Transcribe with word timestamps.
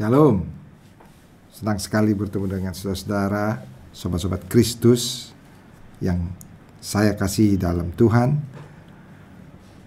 Shalom. 0.00 0.48
Senang 1.52 1.76
sekali 1.76 2.16
bertemu 2.16 2.48
dengan 2.48 2.72
saudara-saudara, 2.72 3.60
sobat-sobat 3.92 4.48
Kristus 4.48 5.28
yang 6.00 6.24
saya 6.80 7.12
kasih 7.12 7.60
dalam 7.60 7.92
Tuhan. 7.92 8.40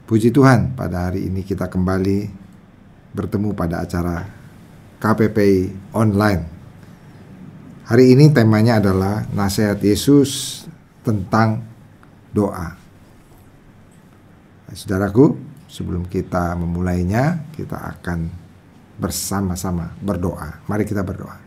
Puji 0.06 0.30
Tuhan, 0.30 0.78
pada 0.78 1.10
hari 1.10 1.26
ini 1.26 1.42
kita 1.42 1.66
kembali 1.66 2.30
bertemu 3.10 3.58
pada 3.58 3.82
acara 3.82 4.22
KPP 5.02 5.38
online. 5.98 6.46
Hari 7.90 8.14
ini 8.14 8.30
temanya 8.30 8.78
adalah 8.78 9.26
nasihat 9.34 9.82
Yesus 9.82 10.62
tentang 11.02 11.66
doa. 12.30 12.78
Saudaraku, 14.78 15.34
sebelum 15.66 16.06
kita 16.06 16.54
memulainya, 16.54 17.50
kita 17.58 17.98
akan 17.98 18.43
bersama-sama 18.98 19.94
berdoa. 20.00 20.62
Mari 20.70 20.86
kita 20.86 21.02
berdoa. 21.02 21.42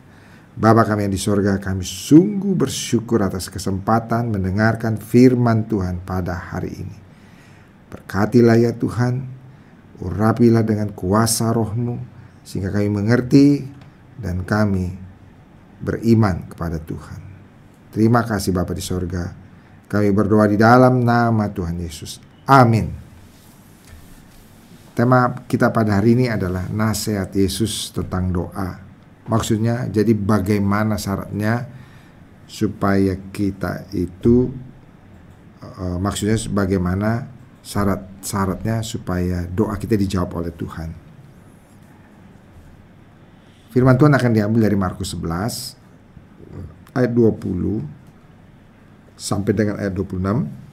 Bapa 0.57 0.89
kami 0.89 1.05
yang 1.05 1.13
di 1.13 1.21
sorga, 1.21 1.61
kami 1.61 1.85
sungguh 1.85 2.57
bersyukur 2.57 3.21
atas 3.21 3.53
kesempatan 3.53 4.33
mendengarkan 4.33 4.97
firman 4.97 5.69
Tuhan 5.69 6.01
pada 6.01 6.33
hari 6.33 6.73
ini. 6.81 6.97
Berkatilah 7.93 8.57
ya 8.57 8.73
Tuhan, 8.73 9.21
urapilah 10.01 10.65
dengan 10.65 10.97
kuasa 10.97 11.53
rohmu, 11.53 12.01
sehingga 12.41 12.73
kami 12.73 12.89
mengerti 12.89 13.69
dan 14.17 14.49
kami 14.49 14.97
beriman 15.85 16.49
kepada 16.49 16.81
Tuhan. 16.81 17.21
Terima 17.93 18.25
kasih 18.25 18.57
Bapa 18.57 18.73
di 18.73 18.81
sorga. 18.81 19.37
Kami 19.93 20.09
berdoa 20.09 20.49
di 20.49 20.57
dalam 20.57 21.05
nama 21.05 21.53
Tuhan 21.53 21.77
Yesus. 21.79 22.17
Amin. 22.49 23.06
Tema 24.97 25.45
kita 25.45 25.69
pada 25.77 26.01
hari 26.01 26.17
ini 26.17 26.33
adalah 26.33 26.73
nasihat 26.73 27.29
Yesus 27.37 27.93
tentang 27.93 28.33
doa. 28.33 28.81
Maksudnya 29.29 29.93
jadi 29.93 30.17
bagaimana 30.17 30.97
syaratnya 30.97 31.69
supaya 32.49 33.13
kita 33.29 33.93
itu 33.93 34.49
uh, 35.61 36.01
maksudnya 36.01 36.41
bagaimana 36.49 37.29
syarat-syaratnya 37.61 38.81
supaya 38.81 39.45
doa 39.45 39.77
kita 39.77 40.01
dijawab 40.01 40.33
oleh 40.41 40.57
Tuhan. 40.57 40.89
Firman 43.77 44.01
Tuhan 44.01 44.17
akan 44.17 44.33
diambil 44.33 44.65
dari 44.65 44.81
Markus 44.81 45.13
11 45.13 45.77
ayat 46.97 47.13
20 47.13 47.85
sampai 49.13 49.53
dengan 49.53 49.77
ayat 49.77 49.93
26. 49.93 50.66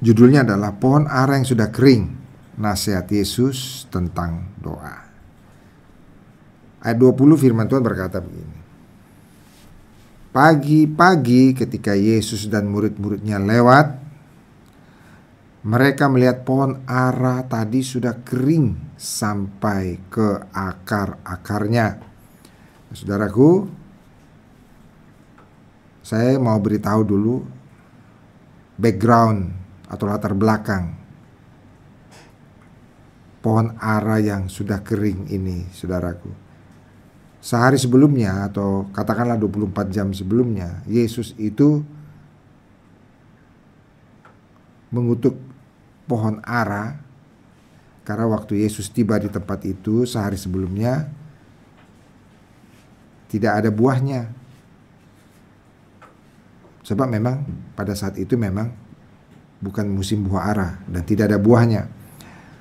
Judulnya 0.00 0.44
adalah 0.44 0.76
pohon 0.76 1.08
ara 1.08 1.40
yang 1.40 1.48
sudah 1.48 1.72
kering. 1.72 2.12
Nasihat 2.56 3.04
Yesus 3.12 3.84
tentang 3.92 4.56
doa. 4.60 4.96
Ayat 6.80 6.96
20 6.96 7.36
firman 7.36 7.68
Tuhan 7.68 7.84
berkata 7.84 8.20
begini. 8.20 8.56
Pagi-pagi 10.32 11.56
ketika 11.56 11.96
Yesus 11.96 12.48
dan 12.48 12.68
murid-muridnya 12.68 13.40
lewat, 13.40 13.96
mereka 15.64 16.06
melihat 16.12 16.44
pohon 16.44 16.84
ara 16.84 17.42
tadi 17.48 17.80
sudah 17.80 18.20
kering 18.20 18.94
sampai 19.00 19.98
ke 20.12 20.46
akar-akarnya. 20.52 21.98
Saudaraku, 22.92 23.66
saya 26.06 26.38
mau 26.38 26.56
beritahu 26.62 27.02
dulu 27.02 27.34
background 28.78 29.65
atau 29.86 30.04
latar 30.10 30.34
belakang 30.34 30.98
pohon 33.42 33.78
ara 33.78 34.18
yang 34.18 34.50
sudah 34.50 34.82
kering 34.82 35.30
ini, 35.30 35.70
saudaraku 35.70 36.46
sehari 37.46 37.78
sebelumnya 37.78 38.50
atau 38.50 38.90
katakanlah 38.90 39.38
24 39.38 39.94
jam 39.94 40.10
sebelumnya 40.10 40.82
Yesus 40.90 41.30
itu 41.38 41.78
mengutuk 44.90 45.38
pohon 46.10 46.42
ara 46.42 46.98
karena 48.02 48.26
waktu 48.26 48.66
Yesus 48.66 48.90
tiba 48.90 49.18
di 49.22 49.30
tempat 49.30 49.62
itu 49.62 50.02
sehari 50.02 50.34
sebelumnya 50.34 51.06
tidak 53.26 53.62
ada 53.62 53.70
buahnya. 53.70 54.30
Sebab 56.86 57.10
memang 57.10 57.42
pada 57.74 57.98
saat 57.98 58.14
itu 58.14 58.38
memang 58.38 58.70
bukan 59.66 59.90
musim 59.90 60.22
buah 60.22 60.54
ara 60.54 60.68
dan 60.86 61.02
tidak 61.02 61.34
ada 61.34 61.42
buahnya. 61.42 61.90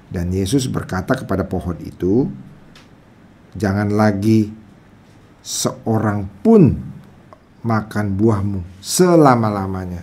Dan 0.09 0.33
Yesus 0.33 0.65
berkata 0.65 1.13
kepada 1.13 1.45
pohon 1.45 1.77
itu, 1.85 2.25
"Jangan 3.53 3.93
lagi 3.93 4.49
seorang 5.45 6.25
pun 6.41 6.73
makan 7.65 8.17
buahmu 8.17 8.81
selama-lamanya. 8.81 10.01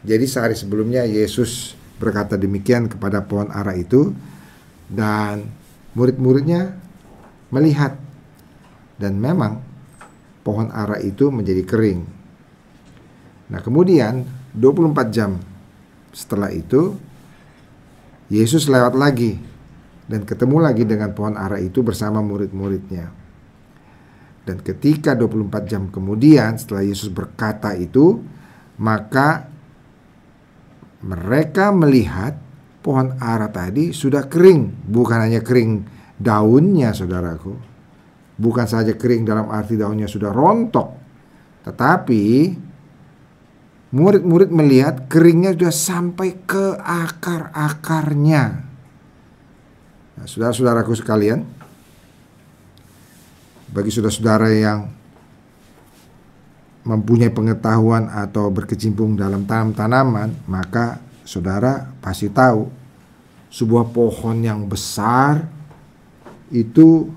Jadi 0.00 0.24
sehari 0.24 0.56
sebelumnya 0.56 1.04
Yesus 1.04 1.76
berkata 2.00 2.40
demikian 2.40 2.88
kepada 2.88 3.20
pohon 3.24 3.52
ara 3.52 3.76
itu 3.76 4.16
dan 4.88 5.44
murid-muridnya 5.92 6.76
melihat 7.52 8.00
dan 8.96 9.20
memang 9.20 9.60
pohon 10.40 10.72
ara 10.72 10.96
itu 11.00 11.28
menjadi 11.28 11.64
kering. 11.68 12.00
Nah, 13.52 13.60
kemudian 13.60 14.24
24 14.56 15.12
jam 15.12 15.36
setelah 16.10 16.50
itu 16.50 16.98
Yesus 18.30 18.70
lewat 18.70 18.94
lagi 18.94 19.38
dan 20.06 20.26
ketemu 20.26 20.62
lagi 20.62 20.82
dengan 20.86 21.14
pohon 21.14 21.34
ara 21.34 21.58
itu 21.58 21.82
bersama 21.82 22.22
murid-muridnya. 22.22 23.10
Dan 24.46 24.58
ketika 24.66 25.14
24 25.14 25.70
jam 25.70 25.82
kemudian 25.90 26.58
setelah 26.58 26.82
Yesus 26.82 27.10
berkata 27.10 27.74
itu, 27.78 28.18
maka 28.82 29.46
mereka 31.06 31.70
melihat 31.70 32.34
pohon 32.80 33.14
ara 33.20 33.46
tadi 33.52 33.92
sudah 33.94 34.26
kering, 34.26 34.90
bukan 34.90 35.18
hanya 35.20 35.40
kering 35.44 35.84
daunnya 36.18 36.90
saudaraku. 36.90 37.54
Bukan 38.40 38.64
saja 38.64 38.96
kering 38.96 39.28
dalam 39.28 39.52
arti 39.52 39.76
daunnya 39.76 40.08
sudah 40.08 40.32
rontok, 40.32 40.88
tetapi 41.68 42.24
murid-murid 43.90 44.54
melihat 44.54 45.10
keringnya 45.10 45.54
sudah 45.54 45.74
sampai 45.74 46.28
ke 46.46 46.78
akar-akarnya. 46.78 48.44
Nah, 50.14 50.26
saudara-saudaraku 50.26 50.94
sekalian, 50.94 51.42
bagi 53.70 53.90
saudara-saudara 53.90 54.48
yang 54.54 54.80
mempunyai 56.86 57.34
pengetahuan 57.34 58.08
atau 58.08 58.48
berkecimpung 58.48 59.18
dalam 59.18 59.44
tanam-tanaman, 59.44 60.38
maka 60.46 61.02
saudara 61.26 61.90
pasti 62.00 62.30
tahu 62.30 62.70
sebuah 63.50 63.90
pohon 63.90 64.38
yang 64.40 64.70
besar 64.70 65.50
itu 66.54 67.10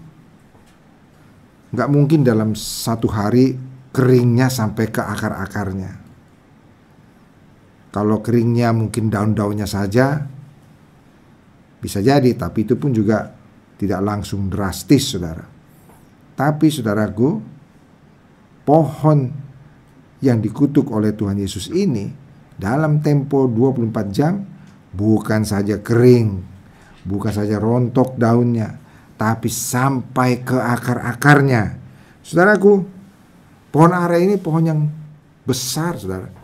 nggak 1.73 1.89
mungkin 1.89 2.21
dalam 2.21 2.53
satu 2.53 3.09
hari 3.09 3.57
keringnya 3.93 4.49
sampai 4.49 4.89
ke 4.89 5.01
akar-akarnya. 5.01 6.02
Kalau 7.93 8.25
keringnya 8.25 8.73
mungkin 8.73 9.13
daun-daunnya 9.13 9.69
saja 9.69 10.25
bisa 11.77 12.01
jadi, 12.01 12.33
tapi 12.33 12.65
itu 12.65 12.73
pun 12.73 12.89
juga 12.89 13.29
tidak 13.77 14.01
langsung 14.01 14.49
drastis, 14.49 15.13
saudara. 15.13 15.45
Tapi 16.33 16.73
saudaraku, 16.73 17.29
pohon 18.65 19.19
yang 20.25 20.41
dikutuk 20.41 20.89
oleh 20.89 21.13
Tuhan 21.13 21.37
Yesus 21.37 21.69
ini 21.69 22.09
dalam 22.57 22.97
tempo 23.05 23.45
24 23.45 24.09
jam 24.09 24.41
bukan 24.89 25.45
saja 25.45 25.77
kering, 25.77 26.41
bukan 27.05 27.29
saja 27.29 27.61
rontok 27.61 28.17
daunnya, 28.17 28.73
tapi 29.21 29.53
sampai 29.53 30.41
ke 30.41 30.57
akar-akarnya. 30.57 31.77
Saudaraku, 32.25 32.73
pohon 33.69 33.93
ara 33.93 34.17
ini 34.17 34.41
pohon 34.41 34.65
yang 34.65 34.81
besar, 35.45 36.01
Saudara. 36.01 36.42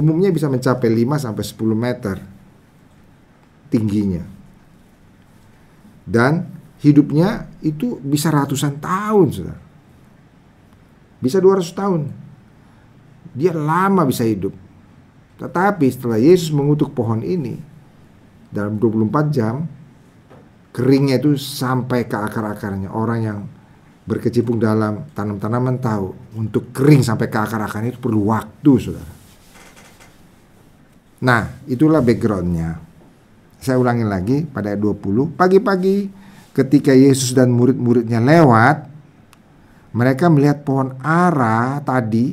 Umumnya 0.00 0.32
bisa 0.32 0.48
mencapai 0.48 0.88
5 0.88 1.28
sampai 1.28 1.44
10 1.44 1.76
meter 1.76 2.16
tingginya. 3.68 4.24
Dan 6.08 6.48
hidupnya 6.80 7.52
itu 7.60 8.00
bisa 8.00 8.32
ratusan 8.32 8.80
tahun, 8.80 9.28
saudara. 9.28 9.60
Bisa 11.20 11.36
200 11.36 11.68
tahun. 11.76 12.00
Dia 13.36 13.52
lama 13.52 14.08
bisa 14.08 14.24
hidup. 14.24 14.56
Tetapi 15.36 15.86
setelah 15.92 16.16
Yesus 16.16 16.48
mengutuk 16.48 16.96
pohon 16.96 17.20
ini, 17.20 17.60
dalam 18.48 18.80
24 18.80 19.28
jam, 19.28 19.68
keringnya 20.72 21.20
itu 21.20 21.36
sampai 21.36 22.08
ke 22.08 22.16
akar-akarnya. 22.16 22.88
Orang 22.88 23.20
yang 23.20 23.38
berkecimpung 24.08 24.56
dalam 24.56 25.12
tanam-tanaman 25.12 25.76
tahu, 25.76 26.16
untuk 26.40 26.72
kering 26.72 27.04
sampai 27.04 27.28
ke 27.28 27.36
akar-akarnya 27.36 27.94
itu 27.94 28.00
perlu 28.00 28.32
waktu, 28.32 28.72
saudara. 28.80 29.19
Nah, 31.20 31.60
itulah 31.68 32.00
backgroundnya. 32.00 32.80
Saya 33.60 33.76
ulangi 33.76 34.08
lagi 34.08 34.36
pada 34.48 34.72
ayat 34.72 34.80
20. 34.80 35.36
Pagi-pagi 35.36 36.08
ketika 36.56 36.96
Yesus 36.96 37.36
dan 37.36 37.52
murid-muridnya 37.52 38.24
lewat, 38.24 38.88
mereka 39.92 40.32
melihat 40.32 40.64
pohon 40.64 40.96
ara 41.04 41.76
tadi 41.84 42.32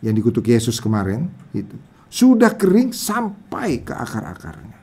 yang 0.00 0.14
dikutuk 0.16 0.48
Yesus 0.48 0.80
kemarin 0.80 1.28
itu 1.52 1.76
sudah 2.08 2.54
kering 2.54 2.94
sampai 2.94 3.82
ke 3.82 3.92
akar-akarnya. 3.92 4.78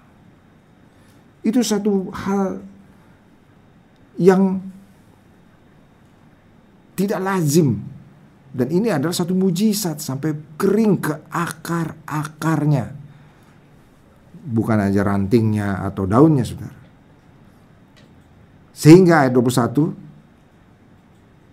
Itu 1.42 1.66
satu 1.66 2.14
hal 2.14 2.62
yang 4.22 4.62
tidak 6.94 7.20
lazim 7.24 7.82
dan 8.52 8.68
ini 8.68 8.92
adalah 8.92 9.16
satu 9.16 9.32
mujizat 9.32 10.04
sampai 10.04 10.60
kering 10.60 10.96
ke 11.00 11.14
akar-akarnya 11.32 13.02
bukan 14.42 14.78
aja 14.82 15.06
rantingnya 15.06 15.86
atau 15.86 16.10
daunnya 16.10 16.42
saudara. 16.42 16.82
Sehingga 18.74 19.28
ayat 19.28 19.34
21 19.38 19.94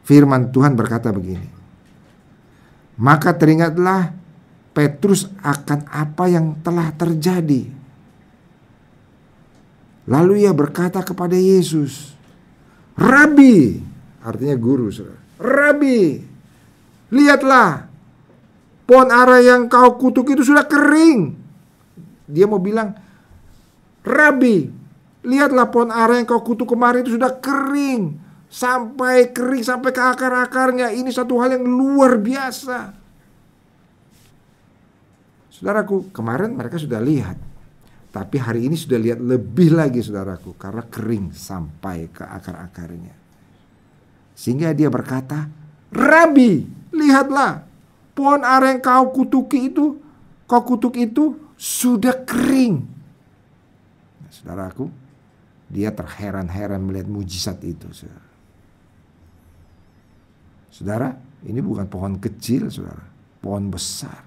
firman 0.09 0.49
Tuhan 0.49 0.73
berkata 0.73 1.13
begini. 1.13 1.49
Maka 2.99 3.37
teringatlah 3.37 4.17
Petrus 4.73 5.29
akan 5.45 5.87
apa 5.93 6.25
yang 6.27 6.57
telah 6.65 6.89
terjadi. 6.97 7.69
Lalu 10.09 10.49
ia 10.49 10.57
berkata 10.57 11.05
kepada 11.05 11.37
Yesus, 11.37 12.17
Rabi, 12.97 13.77
artinya 14.25 14.57
guru, 14.57 14.89
saudara. 14.89 15.21
Rabi, 15.37 16.25
lihatlah, 17.13 17.89
pohon 18.89 19.09
ara 19.13 19.41
yang 19.45 19.69
kau 19.69 19.97
kutuk 20.01 20.33
itu 20.33 20.45
sudah 20.45 20.65
kering. 20.65 21.37
Dia 22.29 22.45
mau 22.45 22.61
bilang, 22.61 22.93
Rabi, 24.05 24.69
lihatlah 25.25 25.69
pohon 25.69 25.93
ara 25.93 26.17
yang 26.17 26.29
kau 26.29 26.41
kutuk 26.41 26.73
kemarin 26.73 27.05
itu 27.05 27.17
sudah 27.17 27.37
kering. 27.41 28.29
Sampai 28.49 29.29
kering, 29.29 29.61
sampai 29.61 29.93
ke 29.93 30.01
akar-akarnya. 30.01 30.89
Ini 30.97 31.13
satu 31.13 31.37
hal 31.37 31.61
yang 31.61 31.69
luar 31.69 32.17
biasa. 32.17 32.97
Saudaraku, 35.53 36.09
kemarin 36.09 36.57
mereka 36.57 36.81
sudah 36.81 36.97
lihat. 36.97 37.37
Tapi 38.09 38.41
hari 38.41 38.65
ini 38.65 38.73
sudah 38.73 38.97
lihat 38.97 39.21
lebih 39.21 39.77
lagi 39.77 40.01
saudaraku. 40.01 40.57
Karena 40.57 40.81
kering 40.81 41.37
sampai 41.37 42.09
ke 42.09 42.25
akar-akarnya. 42.25 43.13
Sehingga 44.33 44.73
dia 44.73 44.89
berkata, 44.89 45.45
Rabi, 45.93 46.78
lihatlah. 46.93 47.67
Pohon 48.15 48.43
yang 48.43 48.83
kau 48.83 49.15
kutuki 49.15 49.71
itu, 49.71 49.95
kau 50.51 50.63
kutuk 50.67 50.99
itu 50.99 51.39
sudah 51.55 52.27
kering. 52.27 52.83
Nah, 54.23 54.31
saudaraku, 54.35 54.91
dia 55.71 55.95
terheran-heran 55.95 56.83
melihat 56.83 57.07
mujizat 57.07 57.63
itu. 57.63 57.87
Saudara. 57.95 58.27
saudara, 60.73 61.09
ini 61.47 61.63
bukan 61.63 61.87
pohon 61.87 62.19
kecil, 62.19 62.67
saudara, 62.71 63.07
pohon 63.39 63.71
besar. 63.71 64.27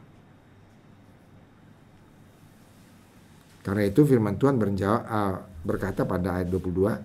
Karena 3.62 3.84
itu 3.86 4.02
firman 4.08 4.40
Tuhan 4.40 4.58
berjawab, 4.58 5.04
uh, 5.06 5.38
berkata 5.62 6.02
pada 6.08 6.42
ayat 6.42 6.50
22, 6.50 6.98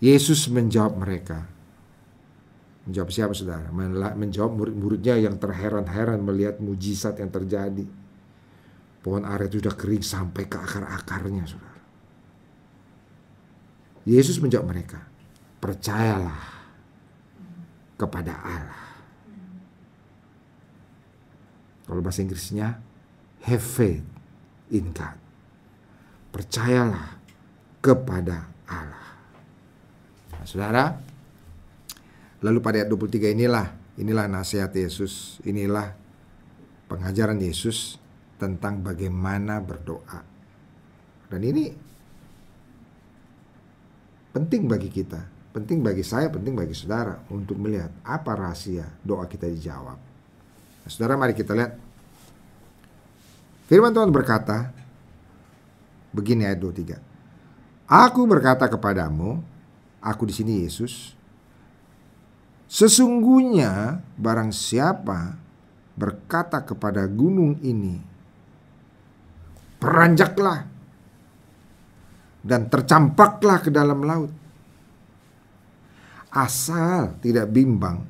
Yesus 0.00 0.48
menjawab 0.48 0.96
mereka, 0.96 1.44
Menjawab 2.86 3.10
siapa 3.10 3.34
saudara? 3.34 3.66
Menjawab 4.14 4.54
murid-muridnya 4.54 5.18
yang 5.18 5.36
terheran-heran 5.42 6.22
melihat 6.22 6.62
mujizat 6.62 7.18
yang 7.18 7.34
terjadi. 7.34 7.82
Pohon 9.02 9.26
ara 9.26 9.46
itu 9.50 9.58
sudah 9.58 9.74
kering 9.74 10.06
sampai 10.06 10.46
ke 10.46 10.54
akar-akarnya 10.54 11.46
saudara. 11.46 11.82
Yesus 14.06 14.38
menjawab 14.38 14.70
mereka, 14.70 15.02
percayalah 15.58 16.42
kepada 17.98 18.38
Allah. 18.38 18.86
Kalau 21.90 22.02
bahasa 22.02 22.22
Inggrisnya, 22.22 22.78
have 23.46 23.62
faith 23.62 24.06
in 24.70 24.94
God. 24.94 25.18
Percayalah 26.30 27.18
kepada 27.82 28.50
Allah. 28.66 29.10
Nah, 30.34 30.42
saudara, 30.46 30.84
Lalu 32.44 32.58
pada 32.60 32.84
ayat 32.84 32.88
23 32.92 33.32
inilah, 33.32 33.66
inilah 33.96 34.28
nasihat 34.28 34.68
Yesus, 34.76 35.40
inilah 35.48 35.96
pengajaran 36.86 37.40
Yesus 37.40 37.96
tentang 38.36 38.84
bagaimana 38.84 39.56
berdoa. 39.64 40.20
Dan 41.26 41.40
ini 41.42 41.72
penting 44.36 44.68
bagi 44.68 44.92
kita, 44.92 45.24
penting 45.56 45.80
bagi 45.80 46.04
saya, 46.04 46.28
penting 46.28 46.52
bagi 46.52 46.76
saudara 46.76 47.16
untuk 47.32 47.56
melihat 47.56 47.88
apa 48.04 48.36
rahasia 48.36 48.84
doa 49.00 49.24
kita 49.24 49.48
dijawab. 49.48 49.96
Nah, 50.84 50.90
saudara 50.92 51.16
mari 51.16 51.32
kita 51.32 51.56
lihat. 51.56 51.72
Firman 53.66 53.90
Tuhan 53.90 54.12
berkata, 54.12 54.70
begini 56.12 56.46
ayat 56.46 56.60
23. 56.60 57.00
Aku 57.90 58.22
berkata 58.28 58.70
kepadamu, 58.70 59.42
aku 59.98 60.22
di 60.28 60.34
sini 60.36 60.62
Yesus, 60.62 61.15
Sesungguhnya 62.66 64.02
barang 64.18 64.50
siapa 64.50 65.38
berkata 65.94 66.66
kepada 66.66 67.06
gunung 67.06 67.62
ini, 67.62 67.96
peranjaklah 69.78 70.66
dan 72.42 72.66
tercampaklah 72.66 73.58
ke 73.62 73.70
dalam 73.70 74.02
laut. 74.02 74.32
Asal 76.30 77.16
tidak 77.24 77.48
bimbang 77.48 78.04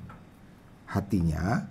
hatinya, 0.88 1.62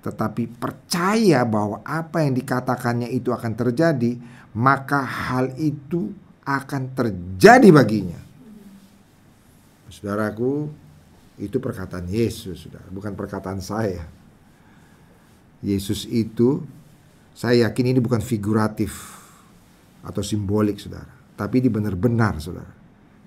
tetapi 0.00 0.48
percaya 0.48 1.42
bahwa 1.44 1.82
apa 1.82 2.24
yang 2.24 2.32
dikatakannya 2.32 3.10
itu 3.10 3.34
akan 3.34 3.52
terjadi, 3.52 4.16
maka 4.54 5.02
hal 5.02 5.52
itu 5.58 6.14
akan 6.46 6.94
terjadi 6.94 7.68
baginya. 7.74 8.20
Saudaraku, 9.90 10.70
itu 11.36 11.60
perkataan 11.60 12.08
Yesus, 12.08 12.64
sudah, 12.64 12.80
bukan 12.88 13.12
perkataan 13.12 13.60
saya. 13.60 14.08
Yesus 15.60 16.08
itu, 16.08 16.64
saya 17.36 17.68
yakin 17.68 17.92
ini 17.92 18.00
bukan 18.00 18.24
figuratif 18.24 19.20
atau 20.00 20.24
simbolik, 20.24 20.80
saudara. 20.80 21.12
Tapi 21.36 21.60
ini 21.60 21.68
benar-benar, 21.68 22.40
saudara. 22.40 22.72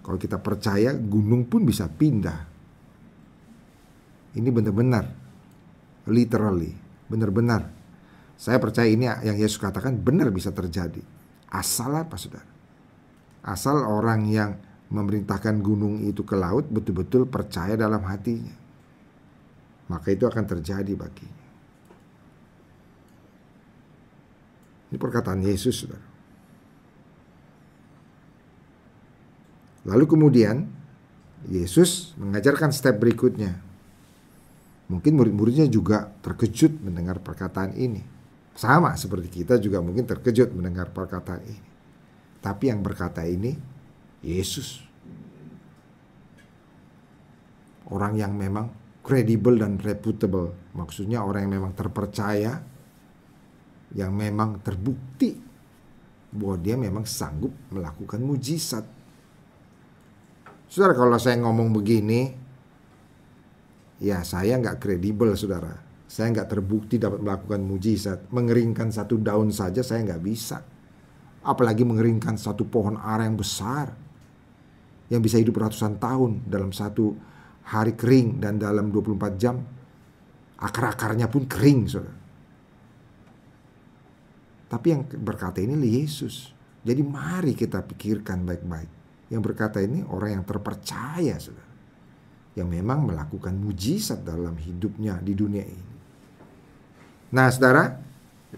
Kalau 0.02 0.18
kita 0.18 0.42
percaya, 0.42 0.98
gunung 0.98 1.46
pun 1.46 1.62
bisa 1.62 1.86
pindah. 1.86 2.50
Ini 4.34 4.50
benar-benar, 4.50 5.06
literally, 6.10 6.74
benar-benar. 7.06 7.70
Saya 8.40 8.58
percaya 8.58 8.90
ini 8.90 9.06
yang 9.06 9.38
Yesus 9.38 9.62
katakan 9.62 10.02
benar 10.02 10.34
bisa 10.34 10.50
terjadi. 10.50 11.02
Asal 11.54 11.94
apa, 11.94 12.18
saudara? 12.18 12.50
Asal 13.46 13.86
orang 13.86 14.26
yang 14.26 14.58
memerintahkan 14.90 15.62
gunung 15.62 16.02
itu 16.02 16.26
ke 16.26 16.34
laut 16.34 16.66
betul-betul 16.70 17.30
percaya 17.30 17.78
dalam 17.78 18.02
hatinya. 18.06 18.54
Maka 19.90 20.14
itu 20.14 20.26
akan 20.26 20.46
terjadi 20.46 20.94
baginya. 20.94 21.46
Ini 24.90 24.98
perkataan 24.98 25.46
Yesus, 25.46 25.86
saudara. 25.86 26.10
Lalu 29.86 30.06
kemudian 30.10 30.66
Yesus 31.50 32.18
mengajarkan 32.18 32.74
step 32.74 32.98
berikutnya. 32.98 33.58
Mungkin 34.90 35.14
murid-muridnya 35.14 35.70
juga 35.70 36.10
terkejut 36.26 36.82
mendengar 36.82 37.22
perkataan 37.22 37.78
ini. 37.78 38.02
Sama 38.58 38.98
seperti 38.98 39.46
kita 39.46 39.62
juga 39.62 39.80
mungkin 39.80 40.10
terkejut 40.10 40.52
mendengar 40.52 40.90
perkataan 40.90 41.46
ini. 41.46 41.62
Tapi 42.42 42.74
yang 42.74 42.82
berkata 42.82 43.22
ini 43.24 43.54
Yesus. 44.24 44.84
Orang 47.90 48.20
yang 48.20 48.38
memang 48.38 48.70
kredibel 49.02 49.58
dan 49.58 49.82
reputable. 49.82 50.54
Maksudnya 50.78 51.26
orang 51.26 51.50
yang 51.50 51.54
memang 51.58 51.74
terpercaya, 51.74 52.62
yang 53.98 54.14
memang 54.14 54.62
terbukti 54.62 55.34
bahwa 56.30 56.56
dia 56.62 56.78
memang 56.78 57.10
sanggup 57.10 57.50
melakukan 57.74 58.22
mujizat. 58.22 58.86
Saudara, 60.70 60.94
kalau 60.94 61.18
saya 61.18 61.42
ngomong 61.42 61.74
begini, 61.74 62.30
ya 63.98 64.22
saya 64.22 64.62
nggak 64.62 64.78
kredibel, 64.78 65.34
saudara. 65.34 65.74
Saya 66.06 66.30
nggak 66.30 66.50
terbukti 66.54 67.02
dapat 67.02 67.26
melakukan 67.26 67.62
mujizat. 67.66 68.30
Mengeringkan 68.30 68.94
satu 68.94 69.18
daun 69.18 69.50
saja 69.50 69.82
saya 69.82 70.06
nggak 70.06 70.22
bisa. 70.22 70.62
Apalagi 71.42 71.82
mengeringkan 71.82 72.38
satu 72.38 72.70
pohon 72.70 72.98
ara 73.02 73.26
yang 73.26 73.38
besar 73.38 74.09
yang 75.10 75.22
bisa 75.26 75.42
hidup 75.42 75.58
ratusan 75.58 75.98
tahun 75.98 76.46
dalam 76.46 76.70
satu 76.70 77.18
hari 77.70 77.94
kering 77.98 78.42
dan 78.42 78.62
dalam 78.62 78.94
24 78.94 79.42
jam 79.42 79.62
akar-akarnya 80.58 81.30
pun 81.30 81.50
kering 81.50 81.82
saudara. 81.90 82.18
Tapi 84.70 84.88
yang 84.94 85.02
berkata 85.06 85.58
ini 85.66 85.74
Yesus. 85.82 86.54
Jadi 86.86 87.02
mari 87.02 87.58
kita 87.58 87.82
pikirkan 87.82 88.46
baik-baik. 88.46 88.92
Yang 89.34 89.42
berkata 89.42 89.82
ini 89.82 90.06
orang 90.06 90.40
yang 90.40 90.46
terpercaya, 90.46 91.36
saudara. 91.42 91.68
Yang 92.54 92.70
memang 92.70 93.10
melakukan 93.10 93.58
mujizat 93.58 94.22
dalam 94.22 94.54
hidupnya 94.58 95.18
di 95.22 95.34
dunia 95.34 95.66
ini. 95.66 95.96
Nah, 97.34 97.50
saudara, 97.50 97.98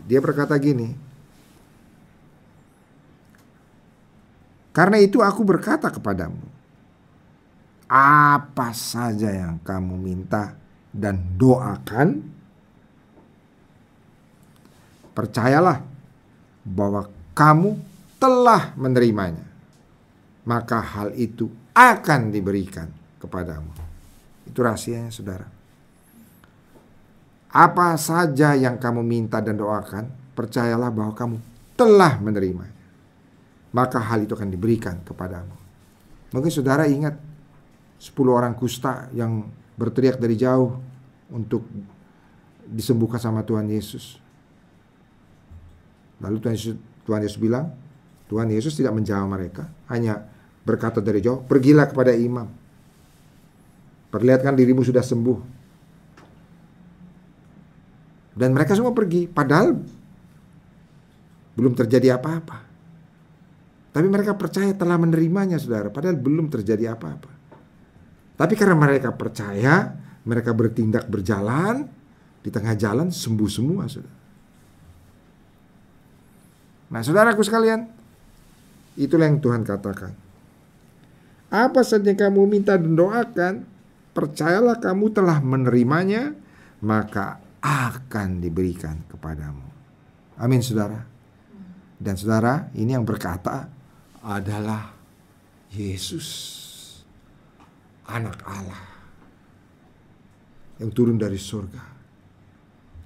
dia 0.03 0.19
berkata 0.19 0.55
gini. 0.59 1.10
Karena 4.71 4.97
itu 5.03 5.19
aku 5.19 5.43
berkata 5.43 5.91
kepadamu, 5.91 6.39
apa 7.91 8.71
saja 8.71 9.27
yang 9.27 9.59
kamu 9.59 9.99
minta 9.99 10.55
dan 10.95 11.19
doakan, 11.35 12.23
percayalah 15.11 15.83
bahwa 16.63 17.11
kamu 17.35 17.75
telah 18.15 18.71
menerimanya, 18.79 19.43
maka 20.47 20.79
hal 20.79 21.11
itu 21.19 21.51
akan 21.75 22.31
diberikan 22.31 22.87
kepadamu. 23.19 23.71
Itu 24.47 24.63
rahasianya, 24.63 25.11
saudara. 25.11 25.47
Apa 27.51 27.99
saja 27.99 28.55
yang 28.55 28.79
kamu 28.79 29.03
minta 29.03 29.43
dan 29.43 29.59
doakan, 29.59 30.07
percayalah 30.31 30.87
bahwa 30.87 31.11
kamu 31.11 31.37
telah 31.75 32.15
menerimanya. 32.23 32.80
Maka 33.71 34.03
hal 34.03 34.27
itu 34.27 34.35
akan 34.35 34.51
diberikan 34.51 34.99
kepadamu. 35.03 35.55
Mungkin 36.35 36.51
saudara 36.51 36.87
ingat 36.87 37.15
10 37.99 38.11
orang 38.31 38.55
kusta 38.55 39.07
yang 39.15 39.47
berteriak 39.79 40.19
dari 40.19 40.35
jauh 40.35 40.79
untuk 41.31 41.63
disembuhkan 42.67 43.19
sama 43.19 43.43
Tuhan 43.43 43.67
Yesus. 43.67 44.19
Lalu 46.21 46.37
Tuhan 46.39 46.55
Yesus, 46.55 46.75
Tuhan 47.07 47.21
Yesus 47.23 47.39
bilang, 47.39 47.71
Tuhan 48.31 48.47
Yesus 48.47 48.79
tidak 48.79 48.95
menjawab 48.95 49.27
mereka, 49.27 49.67
hanya 49.91 50.23
berkata 50.63 51.03
dari 51.03 51.19
jauh, 51.19 51.43
pergilah 51.43 51.89
kepada 51.89 52.15
imam. 52.15 52.47
Perlihatkan 54.11 54.55
dirimu 54.55 54.83
sudah 54.83 55.03
sembuh. 55.03 55.39
Dan 58.31 58.55
mereka 58.55 58.75
semua 58.75 58.95
pergi, 58.95 59.27
padahal 59.27 59.75
belum 61.59 61.75
terjadi 61.75 62.15
apa-apa. 62.15 62.70
Tapi 63.91 64.07
mereka 64.07 64.39
percaya 64.39 64.71
telah 64.71 64.95
menerimanya, 64.95 65.59
saudara. 65.59 65.91
Padahal 65.91 66.15
belum 66.15 66.47
terjadi 66.47 66.95
apa-apa. 66.95 67.31
Tapi 68.39 68.53
karena 68.55 68.79
mereka 68.79 69.11
percaya, 69.11 69.91
mereka 70.23 70.55
bertindak 70.55 71.11
berjalan, 71.11 71.91
di 72.41 72.49
tengah 72.49 72.73
jalan 72.73 73.11
sembuh 73.11 73.49
semua, 73.51 73.85
saudara. 73.91 74.19
Nah, 76.91 77.01
saudaraku 77.03 77.43
sekalian, 77.43 77.87
itulah 78.95 79.27
yang 79.27 79.39
Tuhan 79.43 79.63
katakan. 79.63 80.11
Apa 81.51 81.83
saja 81.83 82.15
kamu 82.15 82.47
minta 82.47 82.79
dan 82.79 82.95
doakan, 82.95 83.67
percayalah 84.15 84.79
kamu 84.79 85.05
telah 85.11 85.43
menerimanya, 85.43 86.31
maka 86.79 87.43
akan 87.59 88.39
diberikan 88.39 89.03
kepadamu. 89.11 89.67
Amin 90.39 90.63
saudara. 90.63 91.03
Dan 92.01 92.17
saudara 92.17 92.71
ini 92.73 92.97
yang 92.97 93.05
berkata 93.05 93.69
adalah 94.25 94.93
Yesus. 95.73 96.29
Anak 98.07 98.43
Allah. 98.43 98.85
Yang 100.81 100.91
turun 100.91 101.17
dari 101.17 101.37
surga. 101.37 101.83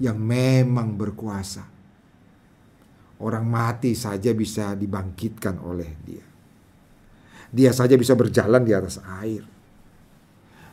Yang 0.01 0.17
memang 0.19 0.95
berkuasa. 0.95 1.63
Orang 3.21 3.47
mati 3.47 3.95
saja 3.95 4.35
bisa 4.35 4.75
dibangkitkan 4.75 5.55
oleh 5.63 5.91
dia. 6.03 6.25
Dia 7.51 7.71
saja 7.71 7.95
bisa 7.95 8.11
berjalan 8.11 8.67
di 8.67 8.75
atas 8.75 8.99
air 9.23 9.55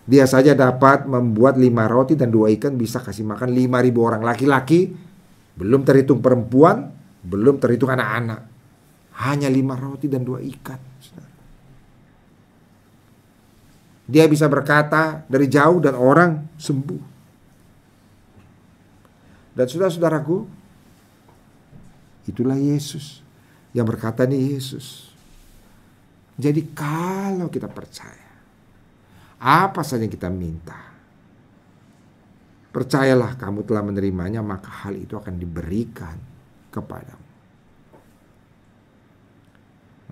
dia 0.02 0.26
saja 0.26 0.58
dapat 0.58 1.06
membuat 1.06 1.54
lima 1.54 1.86
roti 1.86 2.18
dan 2.18 2.34
dua 2.34 2.50
ikan 2.58 2.74
bisa 2.74 2.98
kasih 2.98 3.22
makan 3.22 3.54
lima 3.54 3.78
ribu 3.78 4.02
orang 4.02 4.22
laki-laki. 4.26 4.90
Belum 5.54 5.86
terhitung 5.86 6.18
perempuan, 6.18 6.90
belum 7.22 7.62
terhitung 7.62 7.92
anak-anak. 7.92 8.40
Hanya 9.20 9.52
lima 9.52 9.76
roti 9.76 10.08
dan 10.08 10.24
dua 10.24 10.40
ikan. 10.40 10.80
Dia 14.08 14.28
bisa 14.28 14.44
berkata 14.50 15.24
dari 15.24 15.46
jauh 15.48 15.80
dan 15.80 15.96
orang 15.96 16.52
sembuh. 16.60 17.02
Dan 19.52 19.64
saudara-saudaraku, 19.68 20.36
itulah 22.28 22.56
Yesus. 22.56 23.24
Yang 23.72 23.86
berkata 23.96 24.28
ini 24.28 24.52
Yesus. 24.52 25.12
Jadi 26.36 26.72
kalau 26.72 27.48
kita 27.48 27.68
percaya 27.68 28.32
apa 29.42 29.80
saja 29.82 30.06
yang 30.06 30.12
kita 30.12 30.30
minta. 30.30 30.78
Percayalah 32.72 33.36
kamu 33.36 33.68
telah 33.68 33.84
menerimanya, 33.84 34.40
maka 34.40 34.70
hal 34.86 34.96
itu 34.96 35.18
akan 35.18 35.36
diberikan 35.36 36.16
kepadamu. 36.72 37.31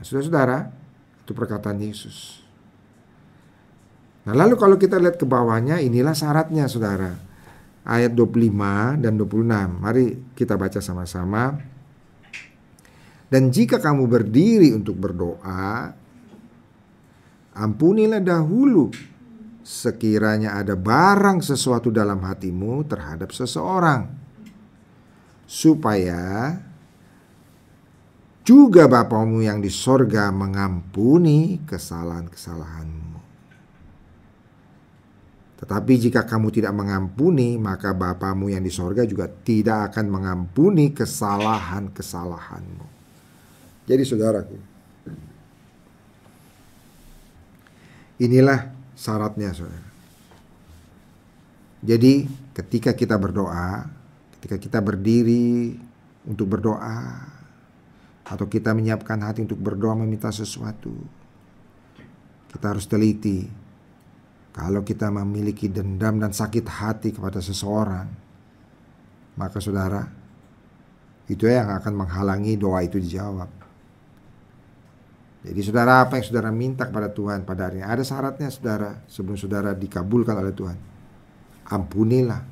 Nah, 0.00 0.04
saudara-saudara, 0.09 0.73
itu 1.21 1.37
perkataan 1.37 1.76
Yesus. 1.76 2.40
Nah, 4.25 4.33
lalu 4.33 4.57
kalau 4.57 4.80
kita 4.80 4.97
lihat 4.97 5.21
ke 5.21 5.28
bawahnya, 5.28 5.76
inilah 5.76 6.16
syaratnya, 6.16 6.64
saudara. 6.73 7.21
Ayat 7.85 8.16
25 8.16 8.97
dan 8.97 9.21
26. 9.21 9.76
Mari 9.76 10.33
kita 10.33 10.57
baca 10.57 10.80
sama-sama. 10.80 11.52
Dan 13.28 13.52
jika 13.52 13.76
kamu 13.76 14.09
berdiri 14.09 14.73
untuk 14.73 14.97
berdoa, 14.97 15.92
ampunilah 17.52 18.25
dahulu 18.25 18.88
sekiranya 19.61 20.57
ada 20.57 20.80
barang 20.80 21.45
sesuatu 21.45 21.92
dalam 21.92 22.25
hatimu 22.25 22.88
terhadap 22.88 23.37
seseorang, 23.37 24.09
supaya 25.45 26.57
juga 28.50 28.90
Bapamu 28.90 29.47
yang 29.47 29.62
di 29.62 29.71
sorga 29.71 30.35
mengampuni 30.35 31.62
kesalahan-kesalahanmu. 31.62 33.23
Tetapi 35.62 35.92
jika 35.95 36.26
kamu 36.26 36.50
tidak 36.50 36.75
mengampuni, 36.75 37.54
maka 37.62 37.95
Bapamu 37.95 38.50
yang 38.50 38.66
di 38.66 38.75
sorga 38.75 39.07
juga 39.07 39.30
tidak 39.30 39.95
akan 39.95 40.11
mengampuni 40.11 40.90
kesalahan-kesalahanmu. 40.90 42.87
Jadi 43.87 44.02
saudaraku, 44.02 44.59
inilah 48.19 48.66
syaratnya 48.99 49.54
saudara. 49.54 49.90
Jadi 51.87 52.26
ketika 52.50 52.99
kita 52.99 53.14
berdoa, 53.14 53.87
ketika 54.37 54.59
kita 54.59 54.78
berdiri 54.83 55.78
untuk 56.26 56.50
berdoa, 56.59 57.29
atau 58.30 58.46
kita 58.46 58.70
menyiapkan 58.70 59.18
hati 59.26 59.42
untuk 59.42 59.58
berdoa 59.58 59.99
meminta 59.99 60.30
sesuatu, 60.30 60.94
kita 62.54 62.64
harus 62.70 62.87
teliti. 62.87 63.50
Kalau 64.50 64.82
kita 64.82 65.10
memiliki 65.10 65.70
dendam 65.70 66.18
dan 66.18 66.34
sakit 66.34 66.66
hati 66.66 67.14
kepada 67.14 67.38
seseorang, 67.38 68.06
maka 69.38 69.58
saudara, 69.62 70.02
itu 71.30 71.46
yang 71.46 71.70
akan 71.70 72.06
menghalangi 72.06 72.58
doa 72.58 72.82
itu 72.82 72.99
dijawab. 72.99 73.50
Jadi 75.40 75.60
saudara 75.64 76.04
apa 76.04 76.20
yang 76.20 76.26
saudara 76.26 76.50
minta 76.52 76.84
kepada 76.84 77.08
Tuhan 77.08 77.49
pada 77.49 77.70
hari 77.70 77.80
ini 77.80 77.87
ada 77.87 78.04
syaratnya 78.04 78.52
saudara 78.52 79.00
sebelum 79.08 79.40
saudara 79.40 79.72
dikabulkan 79.72 80.37
oleh 80.37 80.52
Tuhan. 80.52 80.78
Ampunilah 81.70 82.42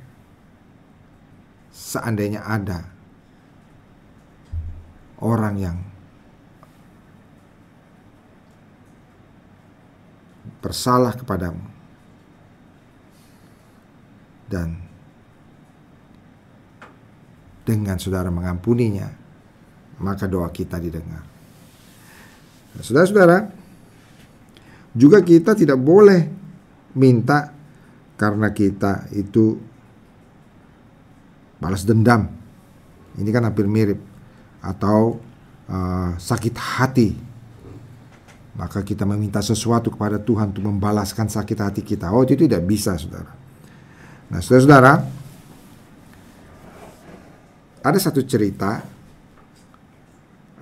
seandainya 1.68 2.49
ada 2.49 2.98
orang 5.22 5.54
yang 5.58 5.78
bersalah 10.58 11.14
kepadamu 11.14 11.62
dan 14.50 14.80
dengan 17.68 18.00
saudara 18.00 18.32
mengampuninya 18.32 19.12
maka 20.00 20.30
doa 20.30 20.48
kita 20.48 20.78
didengar. 20.78 21.26
Nah, 22.75 22.82
saudara-saudara, 22.82 23.50
juga 24.94 25.18
kita 25.20 25.58
tidak 25.58 25.78
boleh 25.78 26.30
minta 26.94 27.50
karena 28.18 28.50
kita 28.54 29.10
itu 29.14 29.58
balas 31.58 31.82
dendam. 31.82 32.30
Ini 33.18 33.28
kan 33.34 33.50
hampir 33.50 33.66
mirip 33.66 33.98
atau 34.62 35.21
uh, 35.71 36.12
sakit 36.19 36.55
hati. 36.59 37.11
Maka 38.59 38.83
kita 38.83 39.07
meminta 39.07 39.38
sesuatu 39.38 39.95
kepada 39.95 40.19
Tuhan 40.19 40.50
untuk 40.50 40.67
membalaskan 40.67 41.31
sakit 41.31 41.59
hati 41.62 41.83
kita. 41.87 42.11
Oh, 42.11 42.27
itu 42.27 42.35
tidak 42.35 42.67
bisa, 42.67 42.99
Saudara. 42.99 43.31
Nah, 44.29 44.43
Saudara-saudara, 44.43 44.93
ada 47.79 47.99
satu 48.03 48.21
cerita 48.27 48.83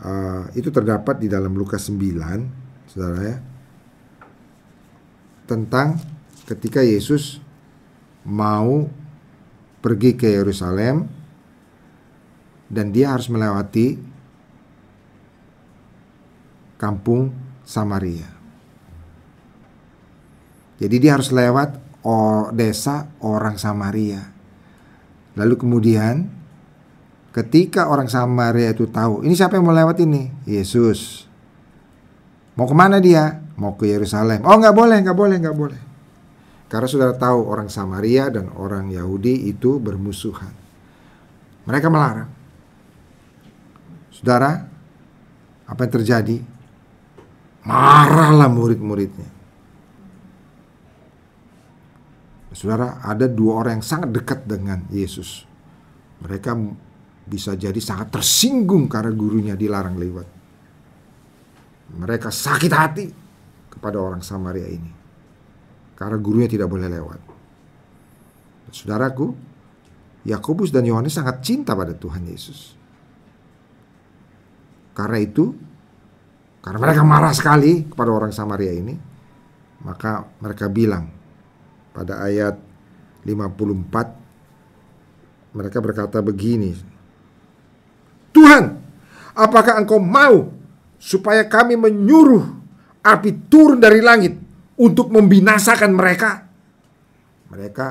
uh, 0.05 0.45
itu 0.53 0.69
terdapat 0.69 1.19
di 1.19 1.29
dalam 1.33 1.57
Lukas 1.57 1.89
9, 1.89 2.87
saudara 2.93 3.21
ya, 3.25 3.37
tentang 5.49 5.99
ketika 6.47 6.85
Yesus 6.85 7.41
mau 8.27 8.87
pergi 9.83 10.19
ke 10.19 10.31
Yerusalem 10.31 11.07
dan 12.67 12.91
dia 12.91 13.15
harus 13.15 13.31
melewati 13.31 13.99
kampung 16.77 17.33
Samaria. 17.65 18.29
Jadi 20.77 20.97
dia 21.01 21.17
harus 21.17 21.33
lewat 21.33 21.81
desa 22.53 23.11
orang 23.25 23.57
Samaria. 23.57 24.23
Lalu 25.35 25.55
kemudian 25.57 26.29
ketika 27.33 27.89
orang 27.89 28.07
Samaria 28.07 28.71
itu 28.77 28.87
tahu, 28.87 29.25
ini 29.25 29.33
siapa 29.33 29.57
yang 29.57 29.67
mau 29.67 29.75
lewat 29.75 29.99
ini? 30.05 30.31
Yesus. 30.45 31.25
Mau 32.57 32.69
ke 32.69 32.77
mana 32.77 33.01
dia? 33.01 33.41
Mau 33.57 33.73
ke 33.77 33.89
Yerusalem. 33.89 34.45
Oh 34.45 34.57
nggak 34.57 34.77
boleh, 34.77 35.01
nggak 35.01 35.17
boleh, 35.17 35.37
nggak 35.41 35.57
boleh. 35.57 35.81
Karena 36.69 36.87
saudara 36.91 37.15
tahu 37.17 37.47
orang 37.47 37.73
Samaria 37.73 38.29
dan 38.29 38.53
orang 38.53 38.93
Yahudi 38.93 39.49
itu 39.49 39.81
bermusuhan. 39.81 40.53
Mereka 41.65 41.89
melarang. 41.89 42.36
Saudara, 44.17 44.65
apa 45.69 45.81
yang 45.85 45.93
terjadi? 45.93 46.37
Marahlah 47.67 48.49
murid-muridnya. 48.49 49.29
Saudara, 52.57 53.05
ada 53.05 53.29
dua 53.29 53.61
orang 53.61 53.83
yang 53.83 53.85
sangat 53.85 54.17
dekat 54.17 54.49
dengan 54.49 54.89
Yesus. 54.89 55.45
Mereka 56.25 56.57
bisa 57.29 57.53
jadi 57.53 57.77
sangat 57.77 58.09
tersinggung 58.09 58.89
karena 58.89 59.13
gurunya 59.13 59.53
dilarang 59.53 60.01
lewat. 60.01 60.29
Mereka 62.01 62.33
sakit 62.33 62.73
hati 62.73 63.07
kepada 63.69 64.01
orang 64.01 64.25
Samaria 64.25 64.73
ini 64.73 64.93
karena 65.97 66.17
gurunya 66.21 66.49
tidak 66.49 66.69
boleh 66.69 66.93
lewat. 66.93 67.21
Saudaraku, 68.69 69.33
Yakobus 70.29 70.69
dan 70.69 70.85
Yohanes 70.85 71.17
sangat 71.17 71.41
cinta 71.41 71.73
pada 71.73 71.97
Tuhan 71.97 72.29
Yesus. 72.29 72.76
Karena 74.97 75.21
itu, 75.21 75.53
karena 76.65 76.81
mereka 76.81 77.05
marah 77.05 77.37
sekali 77.37 77.85
kepada 77.85 78.09
orang 78.09 78.33
Samaria 78.33 78.73
ini, 78.73 78.97
maka 79.85 80.25
mereka 80.41 80.73
bilang 80.73 81.13
pada 81.93 82.25
ayat 82.25 82.57
54 83.29 84.25
mereka 85.57 85.81
berkata 85.81 86.21
begini, 86.25 86.77
Tuhan, 88.33 88.65
apakah 89.33 89.81
engkau 89.81 90.01
mau 90.01 90.53
supaya 91.01 91.45
kami 91.45 91.77
menyuruh 91.77 92.45
api 93.01 93.49
turun 93.49 93.81
dari 93.81 94.01
langit 94.03 94.37
untuk 94.77 95.09
membinasakan 95.09 95.95
mereka. 95.95 96.45
Mereka 97.49 97.87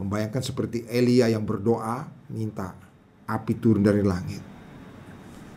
membayangkan 0.00 0.42
seperti 0.42 0.88
Elia 0.88 1.28
yang 1.30 1.44
berdoa 1.44 2.08
minta 2.32 2.74
api 3.28 3.52
turun 3.60 3.84
dari 3.84 4.02
langit. 4.02 4.55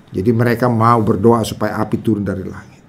Jadi 0.09 0.31
mereka 0.33 0.65
mau 0.65 0.97
berdoa 1.05 1.45
supaya 1.45 1.77
api 1.77 1.97
turun 2.01 2.25
dari 2.25 2.41
langit. 2.41 2.81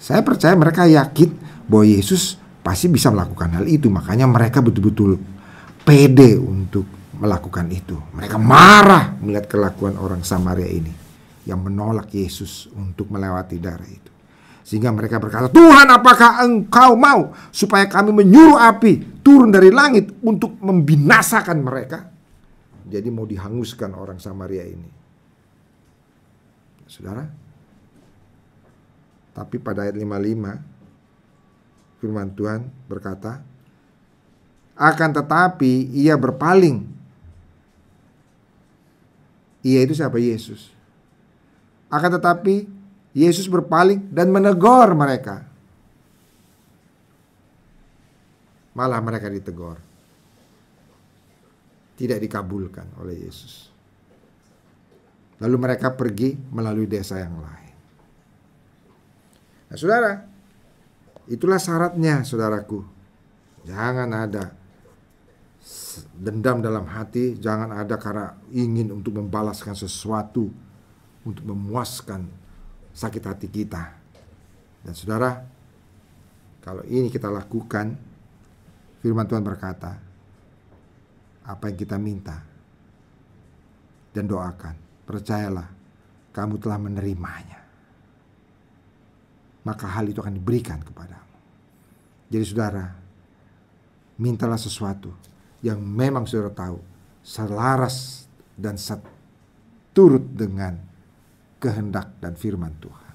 Saya 0.00 0.24
percaya 0.24 0.56
mereka 0.56 0.88
yakin 0.88 1.36
bahwa 1.68 1.84
Yesus 1.84 2.40
pasti 2.64 2.88
bisa 2.88 3.12
melakukan 3.12 3.60
hal 3.60 3.68
itu. 3.68 3.92
Makanya 3.92 4.24
mereka 4.24 4.64
betul-betul 4.64 5.20
pede 5.84 6.40
untuk 6.40 6.88
melakukan 7.20 7.68
itu. 7.68 8.00
Mereka 8.16 8.40
marah 8.40 9.20
melihat 9.20 9.52
kelakuan 9.52 10.00
orang 10.00 10.24
Samaria 10.24 10.64
ini 10.64 10.92
yang 11.44 11.60
menolak 11.60 12.08
Yesus 12.12 12.72
untuk 12.72 13.12
melewati 13.12 13.60
darah 13.60 13.84
itu. 13.84 14.12
Sehingga 14.64 14.92
mereka 14.92 15.16
berkata, 15.16 15.48
Tuhan 15.48 15.88
apakah 15.88 16.44
engkau 16.44 16.92
mau 16.92 17.32
supaya 17.48 17.88
kami 17.88 18.12
menyuruh 18.12 18.60
api 18.60 19.24
turun 19.24 19.48
dari 19.48 19.72
langit 19.72 20.12
untuk 20.20 20.56
membinasakan 20.60 21.64
mereka? 21.64 22.17
Jadi 22.88 23.12
mau 23.12 23.28
dihanguskan 23.28 23.92
orang 23.92 24.16
Samaria 24.16 24.64
ini. 24.64 24.88
Saudara? 26.88 27.28
Tapi 29.36 29.60
pada 29.60 29.84
ayat 29.84 29.94
55 29.94 32.00
firman 32.00 32.32
Tuhan 32.32 32.72
berkata, 32.88 33.44
akan 34.78 35.10
tetapi 35.10 35.90
ia 35.92 36.16
berpaling. 36.16 36.86
Ia 39.66 39.84
itu 39.84 39.92
siapa? 39.92 40.16
Yesus. 40.22 40.70
Akan 41.90 42.14
tetapi 42.14 42.70
Yesus 43.10 43.50
berpaling 43.50 44.06
dan 44.14 44.30
menegur 44.30 44.94
mereka. 44.94 45.42
Malah 48.72 49.02
mereka 49.02 49.26
ditegur. 49.26 49.87
Tidak 51.98 52.18
dikabulkan 52.22 53.02
oleh 53.02 53.26
Yesus. 53.26 53.74
Lalu 55.42 55.56
mereka 55.58 55.94
pergi 55.94 56.34
melalui 56.34 56.86
desa 56.86 57.18
yang 57.18 57.38
lain. 57.42 57.74
Nah, 59.68 59.76
saudara, 59.76 60.12
itulah 61.26 61.58
syaratnya, 61.58 62.22
saudaraku. 62.22 62.82
Jangan 63.66 64.10
ada 64.14 64.54
dendam 66.14 66.62
dalam 66.62 66.86
hati, 66.86 67.36
jangan 67.36 67.74
ada 67.74 67.98
karena 67.98 68.38
ingin 68.54 68.94
untuk 68.94 69.18
membalaskan 69.18 69.74
sesuatu, 69.74 70.48
untuk 71.26 71.44
memuaskan 71.44 72.26
sakit 72.94 73.22
hati 73.22 73.46
kita. 73.50 73.94
Dan 74.82 74.94
saudara, 74.94 75.44
kalau 76.64 76.82
ini 76.88 77.12
kita 77.12 77.28
lakukan, 77.28 77.94
firman 79.04 79.26
Tuhan 79.28 79.44
berkata, 79.44 80.07
apa 81.48 81.72
yang 81.72 81.78
kita 81.80 81.96
minta 81.96 82.36
dan 84.12 84.28
doakan, 84.28 84.76
percayalah, 85.08 85.68
kamu 86.36 86.60
telah 86.60 86.76
menerimanya. 86.76 87.60
Maka 89.64 89.88
hal 89.88 90.12
itu 90.12 90.20
akan 90.20 90.36
diberikan 90.36 90.80
kepadamu. 90.80 91.36
Jadi 92.28 92.44
saudara, 92.44 92.84
mintalah 94.20 94.60
sesuatu 94.60 95.12
yang 95.64 95.80
memang 95.80 96.28
saudara 96.28 96.52
tahu 96.52 96.78
selaras 97.24 98.28
dan 98.56 98.76
seturut 98.76 100.24
dengan 100.36 100.76
kehendak 101.58 102.16
dan 102.20 102.36
firman 102.36 102.72
Tuhan. 102.78 103.14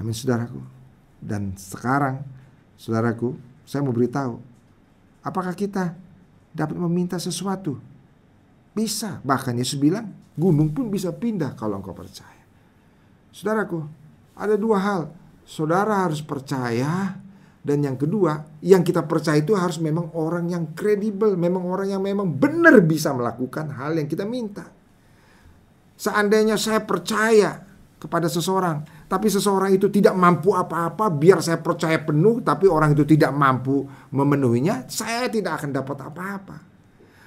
Amin 0.00 0.16
saudaraku. 0.16 0.60
Dan 1.22 1.54
sekarang 1.54 2.24
saudaraku, 2.74 3.36
saya 3.62 3.84
mau 3.86 3.94
beritahu, 3.94 4.51
apakah 5.22 5.54
kita 5.56 5.94
dapat 6.52 6.76
meminta 6.76 7.16
sesuatu? 7.16 7.78
Bisa, 8.72 9.20
bahkan 9.24 9.56
Yesus 9.56 9.80
bilang, 9.80 10.12
gunung 10.36 10.72
pun 10.72 10.88
bisa 10.88 11.12
pindah 11.12 11.56
kalau 11.56 11.80
engkau 11.80 11.96
percaya. 11.96 12.42
Saudaraku, 13.32 13.84
ada 14.36 14.56
dua 14.56 14.78
hal. 14.80 15.02
Saudara 15.42 16.06
harus 16.06 16.22
percaya 16.22 17.16
dan 17.62 17.78
yang 17.78 17.94
kedua, 17.94 18.42
yang 18.58 18.82
kita 18.82 19.06
percaya 19.06 19.38
itu 19.38 19.54
harus 19.54 19.78
memang 19.78 20.10
orang 20.18 20.50
yang 20.50 20.74
kredibel, 20.74 21.38
memang 21.38 21.62
orang 21.62 21.94
yang 21.94 22.02
memang 22.02 22.26
benar 22.34 22.82
bisa 22.82 23.14
melakukan 23.14 23.70
hal 23.78 23.94
yang 23.94 24.10
kita 24.10 24.26
minta. 24.26 24.66
Seandainya 25.94 26.58
saya 26.58 26.82
percaya 26.82 27.62
kepada 28.02 28.26
seseorang, 28.26 29.01
tapi 29.12 29.28
seseorang 29.28 29.76
itu 29.76 29.92
tidak 29.92 30.16
mampu 30.16 30.56
apa-apa, 30.56 31.12
biar 31.12 31.44
saya 31.44 31.60
percaya 31.60 32.00
penuh, 32.00 32.40
tapi 32.40 32.64
orang 32.64 32.96
itu 32.96 33.04
tidak 33.04 33.28
mampu 33.36 33.84
memenuhinya, 34.08 34.88
saya 34.88 35.28
tidak 35.28 35.60
akan 35.60 35.70
dapat 35.76 36.00
apa-apa. 36.00 36.56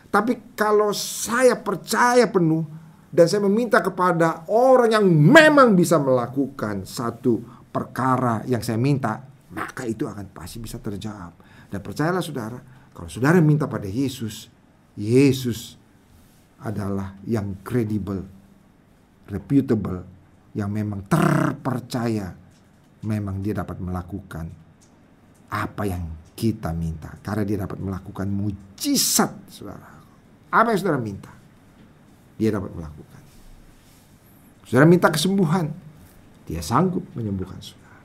Tapi 0.10 0.58
kalau 0.58 0.90
saya 0.98 1.54
percaya 1.54 2.26
penuh 2.26 2.66
dan 3.14 3.30
saya 3.30 3.46
meminta 3.46 3.86
kepada 3.86 4.50
orang 4.50 4.98
yang 4.98 5.06
memang 5.06 5.78
bisa 5.78 6.02
melakukan 6.02 6.90
satu 6.90 7.46
perkara 7.70 8.42
yang 8.50 8.66
saya 8.66 8.82
minta, 8.82 9.22
maka 9.54 9.86
itu 9.86 10.10
akan 10.10 10.34
pasti 10.34 10.58
bisa 10.58 10.82
terjawab. 10.82 11.38
Dan 11.70 11.86
percayalah 11.86 12.26
saudara, 12.26 12.58
kalau 12.98 13.14
saudara 13.14 13.38
minta 13.46 13.70
pada 13.70 13.86
Yesus, 13.86 14.50
Yesus 14.98 15.78
adalah 16.66 17.14
yang 17.30 17.62
kredibel 17.62 18.26
reputable, 19.30 20.15
yang 20.56 20.72
memang 20.72 21.04
terpercaya, 21.12 22.32
memang 23.04 23.44
dia 23.44 23.52
dapat 23.60 23.78
melakukan 23.84 24.48
apa 25.52 25.84
yang 25.84 26.04
kita 26.32 26.72
minta. 26.72 27.12
Karena 27.20 27.44
dia 27.44 27.58
dapat 27.68 27.78
melakukan 27.80 28.28
mujizat, 28.32 29.52
saudara. 29.52 30.00
Apa 30.50 30.72
yang 30.72 30.80
saudara 30.80 31.00
minta, 31.00 31.32
dia 32.40 32.56
dapat 32.56 32.72
melakukan. 32.72 33.22
Saudara 34.64 34.88
minta 34.88 35.12
kesembuhan, 35.12 35.70
dia 36.48 36.64
sanggup 36.64 37.04
menyembuhkan 37.14 37.60
saudara. 37.60 38.00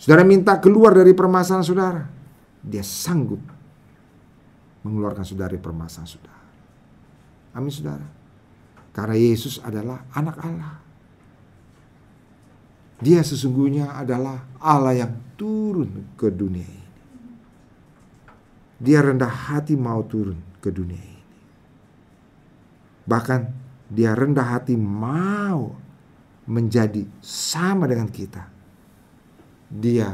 Saudara 0.00 0.24
minta 0.24 0.56
keluar 0.56 0.96
dari 0.96 1.12
permasalahan 1.12 1.66
saudara, 1.66 2.02
dia 2.64 2.80
sanggup 2.80 3.40
mengeluarkan 4.80 5.28
saudara 5.28 5.52
dari 5.52 5.60
permasalahan 5.60 6.08
saudara. 6.08 6.40
Amin 7.52 7.68
saudara. 7.68 8.08
Karena 8.96 9.14
Yesus 9.14 9.60
adalah 9.60 10.08
anak 10.16 10.40
Allah. 10.40 10.89
Dia 13.00 13.24
sesungguhnya 13.24 13.96
adalah 13.96 14.44
Allah 14.60 14.92
yang 14.92 15.12
turun 15.40 16.12
ke 16.20 16.28
dunia 16.28 16.68
ini. 16.68 16.88
Dia 18.80 19.00
rendah 19.00 19.28
hati 19.28 19.72
mau 19.76 20.04
turun 20.04 20.36
ke 20.60 20.68
dunia 20.68 21.00
ini. 21.00 21.24
Bahkan 23.08 23.40
dia 23.88 24.12
rendah 24.12 24.56
hati 24.56 24.76
mau 24.76 25.72
menjadi 26.44 27.08
sama 27.24 27.88
dengan 27.88 28.08
kita. 28.12 28.44
Dia 29.72 30.12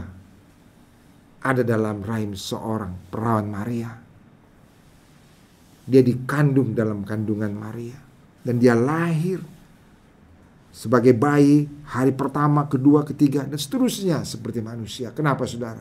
ada 1.42 1.62
dalam 1.66 2.06
rahim 2.06 2.38
seorang 2.38 3.10
perawan 3.10 3.50
Maria. 3.50 3.90
Dia 5.86 6.02
dikandung 6.02 6.74
dalam 6.74 7.02
kandungan 7.02 7.50
Maria 7.54 7.98
dan 8.42 8.58
dia 8.58 8.74
lahir 8.74 9.42
sebagai 10.76 11.16
bayi 11.16 11.64
hari 11.88 12.12
pertama, 12.12 12.68
kedua, 12.68 13.00
ketiga 13.08 13.48
dan 13.48 13.56
seterusnya 13.56 14.20
seperti 14.28 14.60
manusia. 14.60 15.08
Kenapa 15.16 15.48
Saudara? 15.48 15.80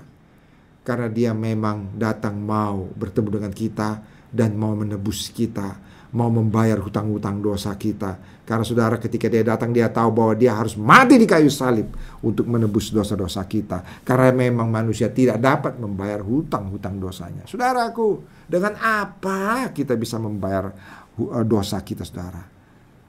Karena 0.88 1.12
dia 1.12 1.36
memang 1.36 2.00
datang 2.00 2.40
mau 2.40 2.88
bertemu 2.96 3.42
dengan 3.42 3.52
kita 3.52 4.00
dan 4.32 4.56
mau 4.56 4.72
menebus 4.72 5.34
kita, 5.34 5.76
mau 6.16 6.32
membayar 6.32 6.80
hutang-hutang 6.80 7.44
dosa 7.44 7.76
kita. 7.76 8.16
Karena 8.46 8.62
saudara 8.62 9.02
ketika 9.02 9.26
dia 9.26 9.42
datang 9.42 9.74
dia 9.74 9.90
tahu 9.90 10.14
bahwa 10.14 10.38
dia 10.38 10.54
harus 10.54 10.78
mati 10.78 11.18
di 11.18 11.26
kayu 11.26 11.50
salib 11.50 11.90
untuk 12.22 12.46
menebus 12.46 12.94
dosa-dosa 12.94 13.42
kita. 13.50 14.06
Karena 14.06 14.30
memang 14.30 14.70
manusia 14.70 15.10
tidak 15.10 15.42
dapat 15.42 15.82
membayar 15.82 16.22
hutang-hutang 16.22 17.02
dosanya. 17.02 17.50
Saudaraku, 17.50 18.22
dengan 18.46 18.78
apa 18.78 19.74
kita 19.74 19.98
bisa 19.98 20.22
membayar 20.22 20.70
uh, 21.18 21.42
dosa 21.42 21.82
kita 21.82 22.06
saudara? 22.06 22.55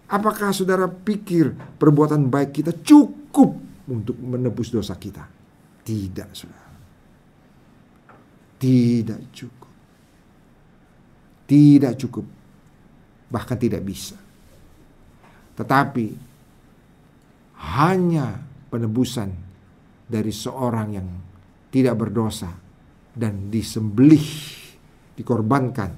Apakah 0.07 0.55
saudara 0.55 0.87
pikir 0.87 1.51
perbuatan 1.79 2.31
baik 2.31 2.62
kita 2.62 2.73
cukup 2.79 3.59
untuk 3.90 4.14
menebus 4.23 4.71
dosa 4.71 4.95
kita? 4.95 5.27
Tidak, 5.83 6.29
saudara. 6.31 6.71
Tidak 8.57 9.21
cukup. 9.35 9.73
Tidak 11.47 11.92
cukup. 11.99 12.27
Bahkan 13.27 13.59
tidak 13.59 13.83
bisa. 13.83 14.14
Tetapi 15.59 16.07
hanya 17.75 18.38
penebusan 18.71 19.31
dari 20.07 20.31
seorang 20.31 20.88
yang 20.95 21.09
tidak 21.75 21.99
berdosa 21.99 22.51
dan 23.11 23.51
disembelih, 23.51 24.29
dikorbankan, 25.19 25.90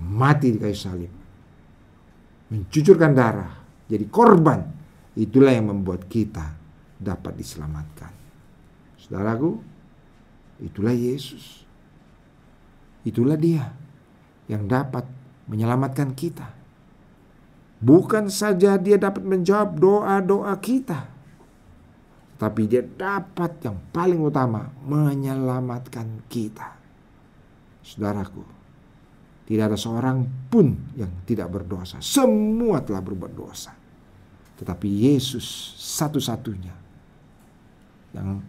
mati 0.00 0.48
di 0.56 0.58
kayu 0.62 0.78
salib, 0.78 1.21
mencucurkan 2.52 3.16
darah, 3.16 3.56
jadi 3.88 4.04
korban, 4.12 4.60
itulah 5.16 5.56
yang 5.56 5.72
membuat 5.72 6.04
kita 6.04 6.52
dapat 7.00 7.40
diselamatkan. 7.40 8.12
Saudaraku, 9.00 9.56
itulah 10.60 10.92
Yesus. 10.92 11.64
Itulah 13.08 13.40
dia 13.40 13.72
yang 14.46 14.68
dapat 14.68 15.08
menyelamatkan 15.48 16.12
kita. 16.12 16.52
Bukan 17.82 18.30
saja 18.30 18.78
dia 18.78 18.94
dapat 18.94 19.26
menjawab 19.26 19.74
doa-doa 19.74 20.54
kita, 20.62 21.10
tapi 22.38 22.70
dia 22.70 22.86
dapat 22.86 23.58
yang 23.66 23.74
paling 23.90 24.22
utama 24.22 24.70
menyelamatkan 24.86 26.22
kita. 26.30 26.78
Saudaraku, 27.82 28.46
tidak 29.52 29.68
ada 29.68 29.76
seorang 29.76 30.48
pun 30.48 30.96
yang 30.96 31.28
tidak 31.28 31.52
berdosa. 31.52 32.00
Semua 32.00 32.80
telah 32.80 33.04
berbuat 33.04 33.36
dosa. 33.36 33.76
Tetapi 34.56 34.88
Yesus 34.88 35.44
satu-satunya 35.76 36.72
yang 38.16 38.40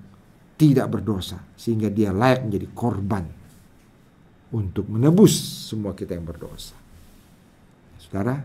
tidak 0.55 0.87
berdosa 0.87 1.43
sehingga 1.59 1.91
dia 1.91 2.15
layak 2.15 2.47
menjadi 2.47 2.67
korban 2.71 3.27
untuk 4.55 4.87
menebus 4.87 5.35
semua 5.67 5.91
kita 5.91 6.15
yang 6.15 6.23
berdosa. 6.23 6.79
Saudara, 7.99 8.39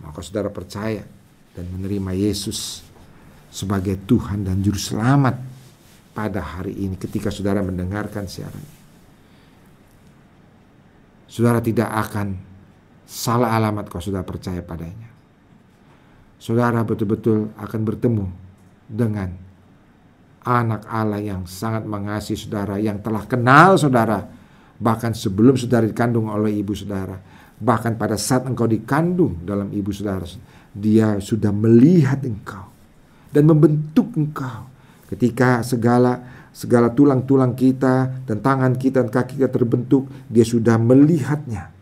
maka 0.00 0.24
saudara 0.24 0.48
percaya 0.48 1.04
dan 1.52 1.68
menerima 1.76 2.24
Yesus 2.24 2.80
sebagai 3.52 4.00
Tuhan 4.08 4.48
dan 4.48 4.64
Juru 4.64 4.80
Selamat 4.80 5.36
pada 6.16 6.40
hari 6.40 6.72
ini 6.88 6.96
ketika 6.96 7.28
saudara 7.28 7.60
mendengarkan 7.60 8.24
siaran 8.24 8.56
ini. 8.56 8.83
Saudara 11.34 11.58
tidak 11.58 11.90
akan 11.90 12.38
salah 13.02 13.58
alamat 13.58 13.90
kalau 13.90 14.02
saudara 14.06 14.22
percaya 14.22 14.62
padanya. 14.62 15.10
Saudara 16.38 16.86
betul-betul 16.86 17.50
akan 17.58 17.80
bertemu 17.82 18.26
dengan 18.86 19.34
anak 20.46 20.86
Allah 20.86 21.18
yang 21.18 21.42
sangat 21.50 21.82
mengasihi 21.82 22.38
saudara, 22.38 22.78
yang 22.78 23.02
telah 23.02 23.26
kenal 23.26 23.74
saudara, 23.74 24.22
bahkan 24.78 25.10
sebelum 25.10 25.58
saudara 25.58 25.90
dikandung 25.90 26.30
oleh 26.30 26.54
ibu 26.54 26.70
saudara 26.70 27.18
Bahkan 27.54 27.94
pada 27.94 28.18
saat 28.18 28.50
engkau 28.50 28.66
dikandung 28.66 29.46
dalam 29.46 29.70
ibu 29.70 29.94
saudara, 29.94 30.26
dia 30.74 31.22
sudah 31.22 31.54
melihat 31.54 32.18
engkau 32.26 32.66
dan 33.30 33.46
membentuk 33.46 34.10
engkau. 34.18 34.66
Ketika 35.06 35.62
segala 35.62 36.43
segala 36.54 36.94
tulang-tulang 36.94 37.58
kita 37.58 38.22
dan 38.22 38.38
tangan 38.38 38.78
kita 38.78 39.02
dan 39.02 39.10
kaki 39.10 39.42
kita 39.42 39.50
terbentuk, 39.50 40.06
dia 40.30 40.46
sudah 40.46 40.78
melihatnya. 40.78 41.74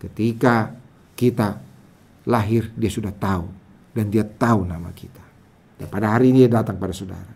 Ketika 0.00 0.72
kita 1.12 1.60
lahir, 2.24 2.72
dia 2.72 2.88
sudah 2.88 3.12
tahu 3.12 3.46
dan 3.92 4.08
dia 4.08 4.24
tahu 4.24 4.64
nama 4.64 4.88
kita. 4.96 5.20
Dan 5.76 5.86
pada 5.92 6.16
hari 6.16 6.32
ini 6.32 6.48
dia 6.48 6.64
datang 6.64 6.80
pada 6.80 6.96
saudara. 6.96 7.34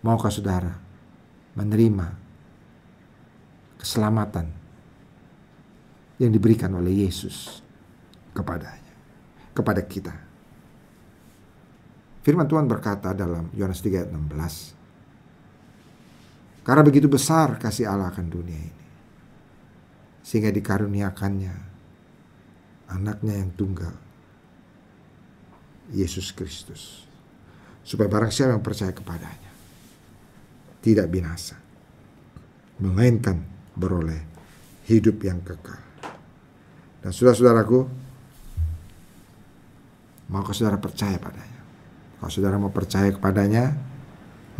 Maukah 0.00 0.32
saudara 0.32 0.72
menerima 1.58 2.06
keselamatan 3.82 4.46
yang 6.22 6.30
diberikan 6.30 6.70
oleh 6.78 7.04
Yesus 7.04 7.58
kepadanya, 8.32 8.94
kepada 9.50 9.82
kita. 9.82 10.29
Firman 12.20 12.44
Tuhan 12.44 12.68
berkata 12.68 13.16
dalam 13.16 13.48
Yohanes 13.56 13.80
3 13.80 14.04
ayat 14.04 14.12
16. 14.12 14.76
Karena 16.60 16.84
begitu 16.84 17.08
besar 17.08 17.56
kasih 17.56 17.88
Allah 17.88 18.12
akan 18.12 18.26
dunia 18.28 18.60
ini. 18.60 18.84
Sehingga 20.20 20.52
dikaruniakannya 20.52 21.54
anaknya 22.92 23.34
yang 23.40 23.50
tunggal. 23.56 23.96
Yesus 25.90 26.36
Kristus. 26.36 27.08
Supaya 27.80 28.12
barang 28.12 28.30
siapa 28.30 28.52
yang 28.52 28.62
percaya 28.62 28.92
kepadanya. 28.92 29.50
Tidak 30.84 31.08
binasa. 31.08 31.56
Melainkan 32.84 33.40
beroleh 33.72 34.20
hidup 34.86 35.24
yang 35.24 35.40
kekal. 35.40 35.80
Dan 37.00 37.10
saudara-saudaraku, 37.16 37.80
mau 40.28 40.44
saudara 40.52 40.76
percaya 40.76 41.16
padanya. 41.16 41.59
Kalau 42.20 42.28
saudara 42.28 42.60
mau 42.60 42.68
percaya 42.68 43.08
kepadanya, 43.08 43.72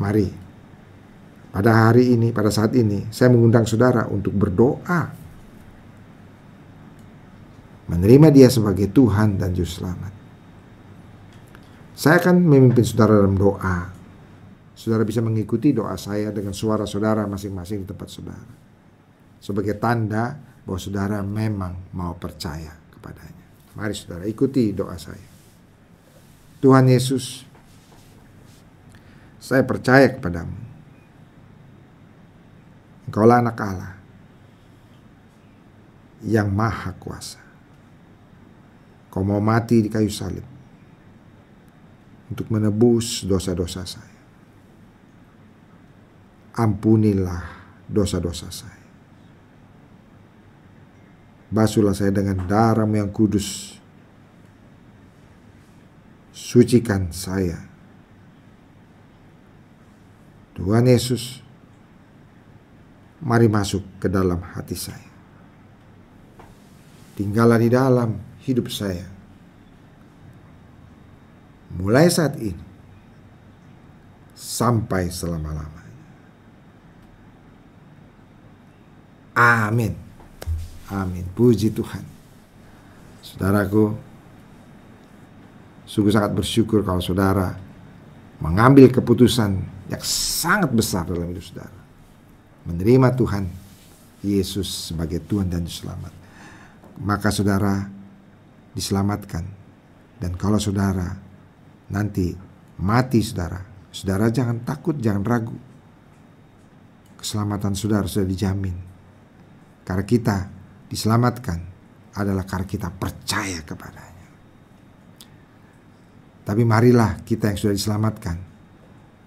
mari. 0.01 0.33
Pada 1.53 1.93
hari 1.93 2.17
ini, 2.17 2.33
pada 2.33 2.49
saat 2.49 2.73
ini, 2.73 3.13
saya 3.13 3.29
mengundang 3.29 3.69
saudara 3.69 4.09
untuk 4.09 4.33
berdoa. 4.33 5.13
Menerima 7.91 8.29
dia 8.33 8.49
sebagai 8.49 8.89
Tuhan 8.89 9.37
dan 9.37 9.53
Juru 9.53 9.69
Selamat. 9.69 10.13
Saya 11.93 12.17
akan 12.17 12.41
memimpin 12.41 12.81
saudara 12.81 13.21
dalam 13.21 13.37
doa. 13.37 13.93
Saudara 14.73 15.05
bisa 15.05 15.21
mengikuti 15.21 15.77
doa 15.77 15.93
saya 16.01 16.33
dengan 16.33 16.57
suara 16.57 16.89
saudara 16.89 17.29
masing-masing 17.29 17.85
di 17.85 17.87
tempat 17.93 18.09
saudara. 18.09 18.53
Sebagai 19.37 19.77
tanda 19.77 20.33
bahwa 20.65 20.81
saudara 20.81 21.21
memang 21.21 21.93
mau 21.93 22.17
percaya 22.17 22.73
kepadanya. 22.97 23.45
Mari 23.77 23.93
saudara 23.93 24.25
ikuti 24.25 24.73
doa 24.73 24.97
saya. 24.97 25.29
Tuhan 26.65 26.89
Yesus, 26.89 27.45
saya 29.41 29.65
percaya 29.65 30.13
kepadamu. 30.13 30.53
Engkaulah 33.09 33.41
anak 33.41 33.59
Allah 33.59 33.93
yang 36.23 36.53
maha 36.53 36.93
kuasa. 37.01 37.41
Kau 39.11 39.27
mau 39.27 39.43
mati 39.43 39.83
di 39.83 39.91
kayu 39.91 40.13
salib 40.13 40.47
untuk 42.31 42.47
menebus 42.53 43.27
dosa-dosa 43.27 43.83
saya. 43.83 44.21
Ampunilah 46.55 47.43
dosa-dosa 47.91 48.47
saya. 48.53 48.81
Basuhlah 51.51 51.97
saya 51.99 52.15
dengan 52.15 52.47
darahmu 52.47 52.95
yang 52.95 53.11
kudus. 53.11 53.75
Sucikan 56.31 57.11
saya. 57.11 57.59
Tuhan 60.61 60.85
Yesus, 60.85 61.41
mari 63.25 63.49
masuk 63.49 63.81
ke 63.97 64.13
dalam 64.13 64.45
hati 64.45 64.77
saya. 64.77 65.09
tinggallah 67.17 67.61
di 67.61 67.69
dalam 67.69 68.17
hidup 68.45 68.73
saya. 68.73 69.05
Mulai 71.77 72.09
saat 72.09 72.37
ini 72.41 72.57
sampai 74.33 75.13
selama-lamanya. 75.13 76.01
Amin. 79.37 79.93
Amin. 80.89 81.25
Puji 81.37 81.73
Tuhan. 81.77 82.05
Saudaraku, 83.21 83.93
sungguh 85.85 86.13
sangat 86.13 86.33
bersyukur 86.33 86.81
kalau 86.81 87.05
saudara 87.05 87.53
mengambil 88.41 88.89
keputusan 88.89 89.80
yang 89.91 90.03
sangat 90.07 90.71
besar 90.71 91.03
dalam 91.05 91.35
hidup 91.35 91.43
saudara. 91.43 91.81
Menerima 92.71 93.09
Tuhan 93.19 93.45
Yesus 94.23 94.95
sebagai 94.95 95.19
Tuhan 95.27 95.51
dan 95.51 95.67
Selamat 95.67 96.21
maka 97.01 97.33
saudara 97.33 97.89
diselamatkan. 98.77 99.45
Dan 100.21 100.37
kalau 100.37 100.61
saudara 100.61 101.17
nanti 101.89 102.37
mati 102.85 103.25
saudara, 103.25 103.61
saudara 103.89 104.29
jangan 104.29 104.61
takut, 104.63 104.97
jangan 105.01 105.25
ragu. 105.25 105.57
Keselamatan 107.17 107.73
saudara 107.73 108.05
sudah 108.05 108.29
dijamin. 108.29 108.77
Karena 109.85 110.05
kita 110.05 110.37
diselamatkan 110.93 111.59
adalah 112.21 112.45
karena 112.45 112.69
kita 112.69 112.89
percaya 112.93 113.65
kepadanya. 113.65 114.29
Tapi 116.45 116.63
marilah 116.65 117.21
kita 117.25 117.53
yang 117.53 117.59
sudah 117.61 117.75
diselamatkan 117.77 118.50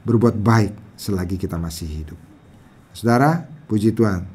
berbuat 0.03 0.35
baik 0.39 0.73
selagi 0.99 1.39
kita 1.39 1.55
masih 1.55 1.87
hidup. 1.87 2.19
Saudara, 2.93 3.47
puji 3.65 3.95
Tuhan. 3.95 4.27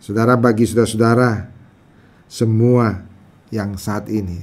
Saudara 0.00 0.38
bagi 0.38 0.64
saudara-saudara 0.64 1.50
semua 2.30 3.02
yang 3.50 3.74
saat 3.78 4.10
ini 4.10 4.42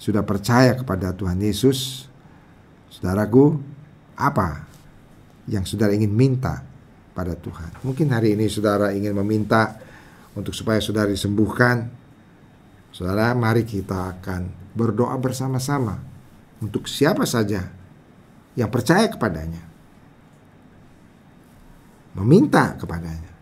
sudah 0.00 0.24
percaya 0.24 0.76
kepada 0.76 1.12
Tuhan 1.16 1.40
Yesus, 1.40 2.08
saudaraku, 2.92 3.56
apa 4.18 4.68
yang 5.48 5.64
saudara 5.64 5.92
ingin 5.96 6.12
minta 6.12 6.64
pada 7.16 7.36
Tuhan? 7.36 7.80
Mungkin 7.84 8.12
hari 8.12 8.36
ini 8.36 8.48
saudara 8.48 8.92
ingin 8.92 9.16
meminta 9.16 9.80
untuk 10.34 10.52
supaya 10.52 10.82
saudara 10.82 11.08
disembuhkan. 11.08 11.88
Saudara, 12.94 13.34
mari 13.34 13.66
kita 13.66 14.18
akan 14.18 14.70
berdoa 14.74 15.18
bersama-sama 15.18 15.98
untuk 16.62 16.86
siapa 16.86 17.26
saja 17.26 17.83
yang 18.54 18.70
percaya 18.70 19.10
kepadanya. 19.10 19.62
Meminta 22.14 22.78
kepadanya. 22.78 23.32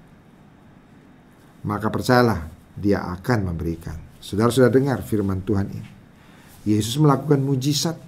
Maka 1.62 1.92
percayalah 1.92 2.48
dia 2.74 3.04
akan 3.04 3.52
memberikan. 3.52 3.94
Saudara 4.18 4.48
sudah 4.48 4.72
dengar 4.72 5.04
firman 5.04 5.44
Tuhan 5.44 5.68
ini. 5.68 5.90
Yesus 6.64 6.96
melakukan 6.96 7.42
mujizat. 7.44 7.98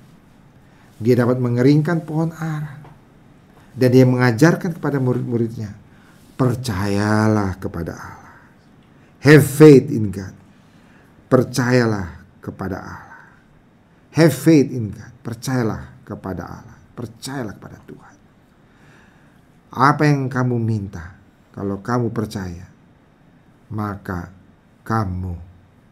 Dia 0.99 1.15
dapat 1.21 1.37
mengeringkan 1.37 2.03
pohon 2.09 2.33
ara. 2.33 2.81
Dan 3.75 3.89
dia 3.93 4.07
mengajarkan 4.09 4.79
kepada 4.79 4.97
murid-muridnya. 5.03 5.75
Percayalah 6.35 7.61
kepada 7.61 7.93
Allah. 7.95 8.35
Have 9.21 9.45
faith 9.45 9.93
in 9.93 10.09
God. 10.09 10.35
Percayalah 11.29 12.25
kepada 12.41 12.77
Allah. 12.79 13.23
Have 14.15 14.35
faith 14.35 14.71
in 14.71 14.95
God. 14.95 15.13
Percayalah 15.21 15.83
kepada 16.07 16.43
Allah. 16.47 16.74
Percayalah 16.95 17.55
kepada 17.59 17.79
Tuhan. 17.83 18.17
Apa 19.75 20.07
yang 20.07 20.31
kamu 20.31 20.57
minta, 20.63 21.19
kalau 21.51 21.83
kamu 21.83 22.15
percaya, 22.15 22.71
maka 23.75 24.31
kamu 24.87 25.35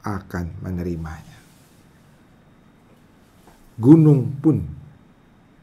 akan 0.07 0.47
menerimanya. 0.63 1.39
Gunung 3.75 4.39
pun 4.39 4.63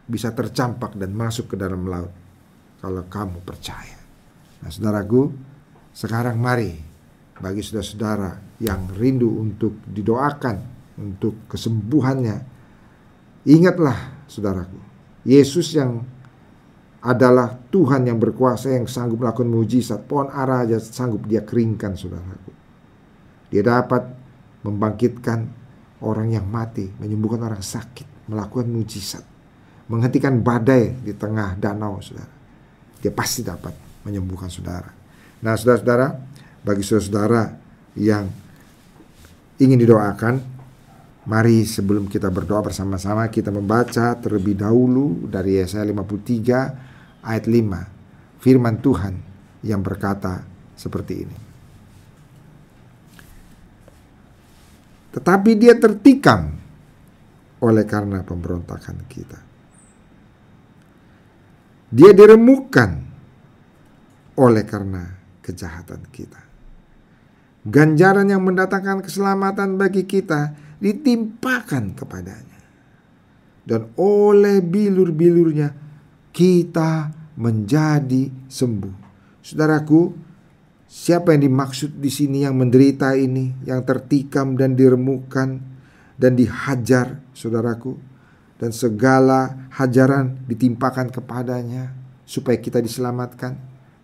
bisa 0.10 0.34
tercampak 0.36 0.98
dan 0.98 1.16
masuk 1.16 1.54
ke 1.54 1.56
dalam 1.56 1.86
laut 1.88 2.12
kalau 2.84 3.06
kamu 3.08 3.40
percaya. 3.46 4.00
Nah, 4.60 4.68
saudaraku, 4.74 5.32
sekarang 5.94 6.36
mari 6.36 6.74
bagi 7.40 7.64
saudara-saudara 7.64 8.60
yang 8.60 8.92
rindu 8.98 9.40
untuk 9.40 9.80
didoakan 9.88 10.58
untuk 11.00 11.48
kesembuhannya, 11.48 12.38
ingatlah 13.48 14.28
saudaraku, 14.28 14.89
Yesus 15.30 15.78
yang 15.78 16.02
adalah 17.06 17.54
Tuhan 17.70 18.10
yang 18.10 18.18
berkuasa 18.18 18.74
yang 18.74 18.90
sanggup 18.90 19.22
melakukan 19.22 19.46
mujizat. 19.46 20.10
Pohon 20.10 20.34
ara 20.34 20.66
aja 20.66 20.82
sanggup 20.82 21.30
dia 21.30 21.46
keringkan 21.46 21.94
saudaraku. 21.94 22.52
Dia 23.54 23.62
dapat 23.62 24.10
membangkitkan 24.66 25.40
orang 26.02 26.34
yang 26.34 26.50
mati, 26.50 26.90
menyembuhkan 26.98 27.46
orang 27.46 27.62
sakit, 27.62 28.28
melakukan 28.28 28.68
mujizat, 28.68 29.24
menghentikan 29.88 30.42
badai 30.42 30.98
di 30.98 31.14
tengah 31.14 31.56
danau, 31.56 32.02
saudara. 32.02 32.34
Dia 33.00 33.14
pasti 33.14 33.46
dapat 33.46 33.72
menyembuhkan 34.04 34.52
saudara. 34.52 34.92
Nah, 35.40 35.56
saudara-saudara, 35.56 36.08
bagi 36.66 36.84
saudara-saudara 36.84 37.44
yang 37.96 38.28
ingin 39.62 39.80
didoakan, 39.80 40.59
mari 41.28 41.68
sebelum 41.68 42.08
kita 42.08 42.32
berdoa 42.32 42.64
bersama-sama 42.64 43.28
kita 43.28 43.52
membaca 43.52 44.16
terlebih 44.16 44.56
dahulu 44.56 45.28
dari 45.28 45.60
Yesaya 45.60 45.84
53 45.84 47.26
ayat 47.26 47.46
5. 47.48 48.40
Firman 48.40 48.80
Tuhan 48.80 49.16
yang 49.68 49.84
berkata 49.84 50.48
seperti 50.80 51.14
ini. 51.28 51.38
Tetapi 55.12 55.52
dia 55.60 55.76
tertikam 55.76 56.56
oleh 57.60 57.84
karena 57.84 58.24
pemberontakan 58.24 58.98
kita. 59.12 59.40
Dia 61.90 62.14
diremukkan 62.14 62.90
oleh 64.40 64.64
karena 64.64 65.04
kejahatan 65.44 66.08
kita. 66.14 66.40
Ganjaran 67.68 68.30
yang 68.32 68.46
mendatangkan 68.46 69.04
keselamatan 69.04 69.76
bagi 69.76 70.08
kita 70.08 70.69
ditimpakan 70.80 71.94
kepadanya. 71.94 72.60
Dan 73.64 73.94
oleh 74.00 74.64
bilur-bilurnya 74.66 75.70
kita 76.34 77.14
menjadi 77.38 78.50
sembuh. 78.50 78.96
Saudaraku, 79.46 80.30
Siapa 80.90 81.38
yang 81.38 81.46
dimaksud 81.54 82.02
di 82.02 82.10
sini 82.10 82.42
yang 82.42 82.58
menderita 82.58 83.14
ini, 83.14 83.54
yang 83.62 83.86
tertikam 83.86 84.58
dan 84.58 84.74
diremukkan 84.74 85.62
dan 86.18 86.34
dihajar, 86.34 87.22
saudaraku, 87.30 87.94
dan 88.58 88.74
segala 88.74 89.70
hajaran 89.70 90.42
ditimpakan 90.50 91.14
kepadanya 91.14 91.94
supaya 92.26 92.58
kita 92.58 92.82
diselamatkan. 92.82 93.54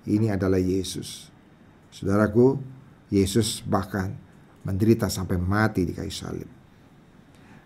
Ini 0.06 0.38
adalah 0.38 0.62
Yesus. 0.62 1.34
Saudaraku, 1.90 2.62
Yesus 3.10 3.66
bahkan 3.66 4.14
menderita 4.62 5.10
sampai 5.10 5.42
mati 5.42 5.90
di 5.90 5.94
kayu 5.98 6.14
salib. 6.14 6.55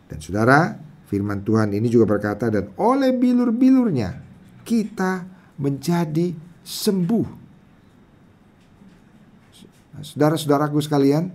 Dan 0.09 0.17
saudara, 0.17 0.73
firman 1.05 1.45
Tuhan 1.45 1.69
ini 1.69 1.85
juga 1.85 2.17
berkata 2.17 2.49
dan 2.49 2.73
oleh 2.81 3.13
bilur-bilurnya 3.13 4.17
kita 4.65 5.25
menjadi 5.61 6.33
sembuh. 6.65 7.27
Saudara-saudaraku 9.99 10.79
sekalian, 10.81 11.29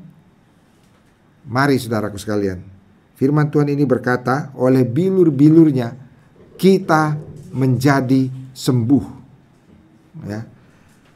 mari 1.47 1.79
saudaraku 1.79 2.19
sekalian. 2.19 2.59
Firman 3.15 3.47
Tuhan 3.47 3.71
ini 3.71 3.87
berkata, 3.87 4.51
oleh 4.59 4.83
bilur-bilurnya 4.83 5.95
kita 6.59 7.15
menjadi 7.55 8.27
sembuh. 8.51 9.05
Ya. 10.27 10.43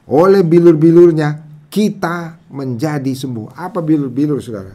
Oleh 0.06 0.46
bilur-bilurnya 0.46 1.42
kita 1.66 2.38
menjadi 2.54 3.12
sembuh. 3.12 3.54
Apa 3.58 3.82
bilur-bilur 3.82 4.38
saudara? 4.38 4.74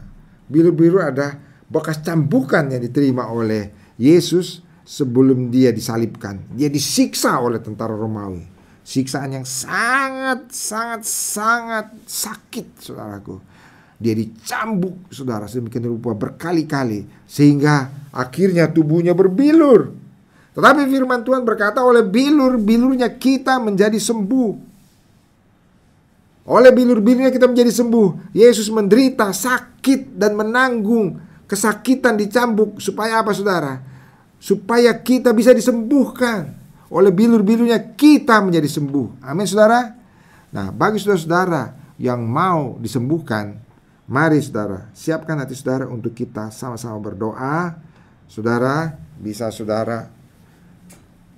Bilur-bilur 0.52 1.00
ada 1.00 1.53
bekas 1.74 2.06
cambukan 2.06 2.70
yang 2.70 2.86
diterima 2.86 3.34
oleh 3.34 3.74
Yesus 3.98 4.62
sebelum 4.86 5.50
dia 5.50 5.74
disalibkan. 5.74 6.54
Dia 6.54 6.70
disiksa 6.70 7.42
oleh 7.42 7.58
tentara 7.58 7.98
Romawi. 7.98 8.54
Siksaan 8.84 9.42
yang 9.42 9.48
sangat 9.48 10.52
sangat 10.54 11.02
sangat 11.08 11.88
sakit 12.06 12.68
saudaraku. 12.84 13.40
Dia 13.98 14.12
dicambuk 14.12 15.08
saudara 15.08 15.48
sedemikian 15.48 15.88
rupa 15.88 16.12
berkali-kali 16.12 17.08
sehingga 17.24 17.88
akhirnya 18.12 18.68
tubuhnya 18.68 19.16
berbilur. 19.16 19.96
Tetapi 20.54 20.86
firman 20.86 21.24
Tuhan 21.24 21.48
berkata 21.48 21.82
oleh 21.82 22.04
bilur-bilurnya 22.04 23.16
kita 23.16 23.58
menjadi 23.64 23.96
sembuh. 23.98 24.76
Oleh 26.44 26.72
bilur-bilurnya 26.76 27.32
kita 27.32 27.48
menjadi 27.48 27.72
sembuh. 27.72 28.36
Yesus 28.36 28.68
menderita 28.68 29.32
sakit 29.32 30.20
dan 30.20 30.36
menanggung 30.36 31.33
kesakitan 31.48 32.16
dicambuk 32.16 32.80
supaya 32.80 33.20
apa 33.20 33.32
saudara 33.36 33.84
supaya 34.44 34.92
kita 35.00 35.32
bisa 35.32 35.56
disembuhkan 35.56 36.52
oleh 36.92 37.10
bilur-bilurnya 37.16 37.96
kita 37.96 38.44
menjadi 38.44 38.68
sembuh. 38.68 39.24
Amin 39.24 39.48
saudara. 39.48 39.96
Nah 40.52 40.68
bagi 40.70 41.00
saudara-saudara 41.00 41.96
yang 41.96 42.22
mau 42.28 42.76
disembuhkan, 42.78 43.64
Mari 44.04 44.44
saudara, 44.44 44.92
siapkan 44.92 45.40
hati 45.40 45.56
saudara 45.56 45.88
untuk 45.88 46.12
kita 46.12 46.52
sama-sama 46.52 47.00
berdoa. 47.00 47.80
Saudara, 48.28 49.00
bisa 49.16 49.48
saudara 49.48 50.12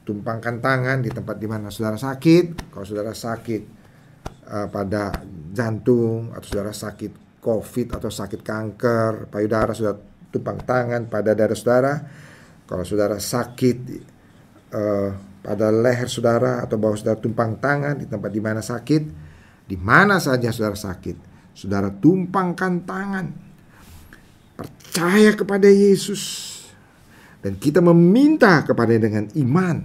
tumpangkan 0.02 0.58
tangan 0.58 0.98
di 1.06 1.14
tempat 1.14 1.38
di 1.38 1.46
mana 1.46 1.70
saudara 1.70 2.02
sakit. 2.02 2.74
Kalau 2.74 2.82
saudara 2.82 3.14
sakit 3.14 3.62
uh, 4.50 4.68
pada 4.74 5.14
jantung 5.54 6.34
atau 6.34 6.48
saudara 6.50 6.74
sakit 6.74 7.25
COVID 7.46 8.02
atau 8.02 8.10
sakit 8.10 8.42
kanker 8.42 9.30
payudara, 9.30 9.78
saudara 9.78 10.02
tumpang 10.34 10.66
tangan 10.66 11.06
pada 11.06 11.38
dada 11.38 11.54
saudara. 11.54 11.94
Kalau 12.66 12.82
saudara 12.82 13.22
sakit 13.22 13.78
uh, 14.74 15.10
pada 15.46 15.70
leher 15.70 16.10
saudara 16.10 16.66
atau 16.66 16.82
bawah 16.82 16.98
saudara 16.98 17.22
tumpang 17.22 17.62
tangan 17.62 18.02
di 18.02 18.10
tempat 18.10 18.34
di 18.34 18.42
mana 18.42 18.66
sakit, 18.66 19.04
di 19.70 19.78
mana 19.78 20.18
saja 20.18 20.50
saudara 20.50 20.74
sakit 20.74 21.36
Saudara 21.56 21.88
tumpangkan 21.88 22.84
tangan. 22.84 23.32
Percaya 24.60 25.32
kepada 25.32 25.72
Yesus. 25.72 26.52
Dan 27.40 27.56
kita 27.56 27.80
meminta 27.80 28.60
kepada 28.68 28.92
dengan 29.00 29.32
iman. 29.40 29.80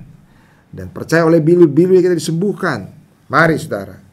Dan 0.75 0.91
percaya 0.91 1.23
oleh 1.23 1.39
bilu-bilu 1.39 1.95
kita 2.03 2.19
disembuhkan. 2.19 2.91
Mari 3.31 3.55
saudara. 3.55 4.10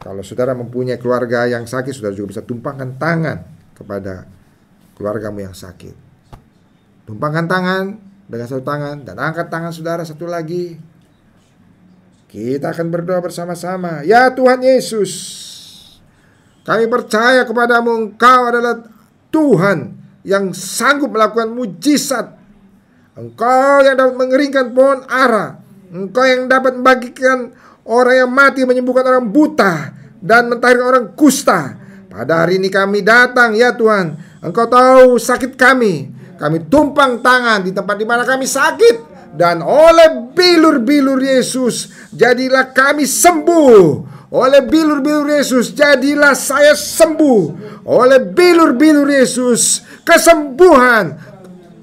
Kalau 0.00 0.24
saudara 0.24 0.56
mempunyai 0.56 0.96
keluarga 0.96 1.44
yang 1.44 1.68
sakit, 1.68 1.92
saudara 1.92 2.16
juga 2.16 2.32
bisa 2.32 2.42
tumpangkan 2.42 2.96
tangan 2.96 3.38
kepada 3.76 4.24
keluargamu 4.96 5.44
yang 5.44 5.52
sakit. 5.52 5.92
Tumpangkan 7.04 7.44
tangan 7.44 7.84
dengan 8.24 8.46
satu 8.48 8.64
tangan 8.64 9.04
dan 9.04 9.20
angkat 9.20 9.52
tangan 9.52 9.72
saudara 9.76 10.00
satu 10.00 10.24
lagi. 10.24 10.80
Kita 12.32 12.72
akan 12.72 12.88
berdoa 12.88 13.20
bersama-sama. 13.20 14.00
Ya 14.06 14.32
Tuhan 14.32 14.64
Yesus, 14.64 15.12
kami 16.64 16.88
percaya 16.88 17.44
kepadamu 17.44 17.90
engkau 18.08 18.40
adalah 18.48 18.86
Tuhan 19.28 19.98
yang 20.24 20.56
sanggup 20.56 21.12
melakukan 21.12 21.52
mujizat. 21.52 22.40
Engkau 23.18 23.84
yang 23.84 24.00
dapat 24.00 24.14
mengeringkan 24.16 24.72
pohon 24.72 25.04
ara. 25.10 25.60
Engkau 25.90 26.24
yang 26.24 26.46
dapat 26.46 26.78
membagikan 26.78 27.52
orang 27.90 28.24
yang 28.24 28.30
mati 28.30 28.62
menyembuhkan 28.62 29.02
orang 29.02 29.26
buta 29.26 29.90
dan 30.22 30.46
mentahirkan 30.46 30.86
orang 30.86 31.06
kusta. 31.18 31.74
Pada 32.06 32.46
hari 32.46 32.62
ini 32.62 32.70
kami 32.70 33.02
datang 33.02 33.58
ya 33.58 33.74
Tuhan. 33.74 34.14
Engkau 34.42 34.70
tahu 34.70 35.18
sakit 35.18 35.58
kami. 35.58 36.10
Kami 36.38 36.70
tumpang 36.70 37.20
tangan 37.20 37.66
di 37.66 37.74
tempat 37.74 37.98
di 37.98 38.06
mana 38.08 38.24
kami 38.24 38.48
sakit 38.48 39.10
dan 39.36 39.60
oleh 39.60 40.32
bilur-bilur 40.32 41.20
Yesus 41.20 41.92
jadilah 42.16 42.72
kami 42.72 43.04
sembuh 43.04 44.10
oleh 44.30 44.62
bilur-bilur 44.62 45.26
Yesus 45.26 45.74
jadilah 45.74 46.38
saya 46.38 46.78
sembuh. 46.78 47.42
Oleh 47.82 48.22
bilur-bilur 48.22 49.10
Yesus 49.10 49.82
kesembuhan 50.06 51.18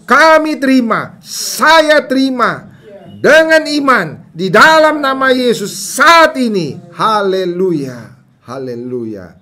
kami 0.08 0.56
terima, 0.56 1.20
saya 1.20 2.00
terima 2.08 2.72
dengan 3.20 3.68
iman 3.68 4.27
di 4.38 4.54
dalam 4.54 5.02
nama 5.02 5.34
Yesus 5.34 5.74
saat 5.74 6.38
ini. 6.38 6.78
Haleluya. 6.94 8.14
Haleluya. 8.46 9.34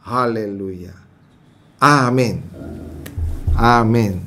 Haleluya. 0.00 0.96
Amin. 1.76 2.40
Amin. 3.52 4.24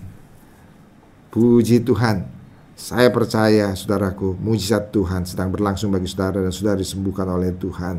Puji 1.34 1.82
Tuhan. 1.82 2.30
Saya 2.78 3.10
percaya, 3.10 3.74
saudaraku, 3.74 4.38
mujizat 4.38 4.94
Tuhan 4.94 5.26
sedang 5.26 5.50
berlangsung 5.50 5.90
bagi 5.90 6.06
saudara 6.06 6.46
dan 6.46 6.54
saudara 6.54 6.78
disembuhkan 6.78 7.26
oleh 7.26 7.58
Tuhan. 7.58 7.98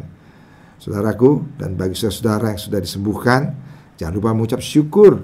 Saudaraku 0.79 1.59
dan 1.59 1.75
bagi 1.75 1.99
saudara 1.99 2.55
yang 2.55 2.59
sudah 2.59 2.83
disembuhkan, 2.83 3.55
jangan 3.99 4.15
lupa 4.15 4.35
mengucap 4.35 4.63
syukur. 4.63 5.23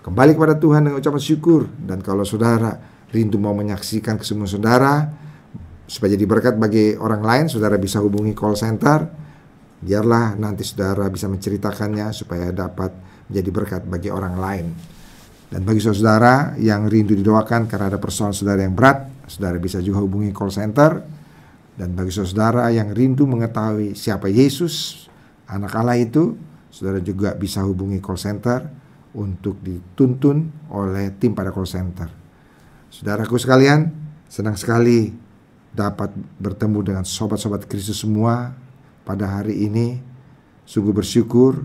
Kembali 0.00 0.32
kepada 0.36 0.56
Tuhan 0.56 0.88
dengan 0.88 0.96
ucapan 1.00 1.22
syukur 1.24 1.68
dan 1.88 2.00
kalau 2.04 2.24
saudara 2.24 2.76
rindu 3.12 3.40
mau 3.40 3.56
menyaksikan 3.56 4.20
kesembuhan 4.20 4.52
saudara 4.52 4.94
supaya 5.86 6.18
jadi 6.18 6.26
berkat 6.26 6.54
bagi 6.58 6.98
orang 6.98 7.22
lain, 7.22 7.44
saudara 7.46 7.78
bisa 7.78 8.02
hubungi 8.02 8.34
call 8.34 8.58
center. 8.58 9.06
Biarlah 9.76 10.34
nanti 10.34 10.66
saudara 10.66 11.06
bisa 11.08 11.30
menceritakannya 11.30 12.10
supaya 12.10 12.50
dapat 12.50 12.90
menjadi 13.30 13.50
berkat 13.50 13.82
bagi 13.86 14.10
orang 14.10 14.34
lain. 14.36 14.66
Dan 15.46 15.62
bagi 15.62 15.78
saudara 15.78 16.58
yang 16.58 16.90
rindu 16.90 17.14
didoakan 17.14 17.70
karena 17.70 17.94
ada 17.94 17.98
persoalan 18.02 18.34
saudara 18.34 18.66
yang 18.66 18.74
berat, 18.74 19.06
saudara 19.30 19.62
bisa 19.62 19.78
juga 19.78 20.02
hubungi 20.02 20.34
call 20.34 20.50
center 20.50 21.16
dan 21.76 21.92
bagi 21.92 22.08
saudara 22.08 22.72
yang 22.72 22.96
rindu 22.96 23.28
mengetahui 23.28 23.92
siapa 23.92 24.32
Yesus, 24.32 25.06
anak 25.44 25.76
Allah 25.76 26.00
itu, 26.00 26.32
saudara 26.72 27.04
juga 27.04 27.36
bisa 27.36 27.60
hubungi 27.68 28.00
call 28.00 28.16
center 28.16 28.64
untuk 29.12 29.60
dituntun 29.60 30.68
oleh 30.72 31.12
tim 31.20 31.36
pada 31.36 31.52
call 31.52 31.68
center. 31.68 32.08
Saudaraku 32.88 33.36
sekalian, 33.36 33.92
senang 34.24 34.56
sekali 34.56 35.12
dapat 35.76 36.08
bertemu 36.40 36.80
dengan 36.80 37.04
sobat-sobat 37.04 37.68
Kristus 37.68 38.00
semua 38.00 38.56
pada 39.04 39.28
hari 39.28 39.68
ini. 39.68 40.00
Sungguh 40.66 40.90
bersyukur, 40.90 41.62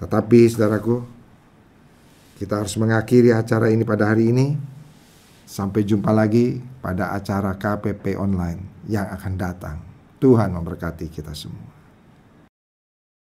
tetapi 0.00 0.48
saudaraku, 0.48 1.04
kita 2.40 2.56
harus 2.56 2.72
mengakhiri 2.80 3.36
acara 3.36 3.68
ini 3.68 3.84
pada 3.84 4.08
hari 4.08 4.32
ini. 4.32 4.56
Sampai 5.44 5.82
jumpa 5.82 6.14
lagi 6.14 6.62
pada 6.78 7.10
acara 7.10 7.58
KPP 7.58 8.14
online 8.14 8.86
yang 8.86 9.10
akan 9.10 9.34
datang. 9.34 9.76
Tuhan 10.22 10.54
memberkati 10.54 11.10
kita 11.10 11.34
semua. 11.34 11.69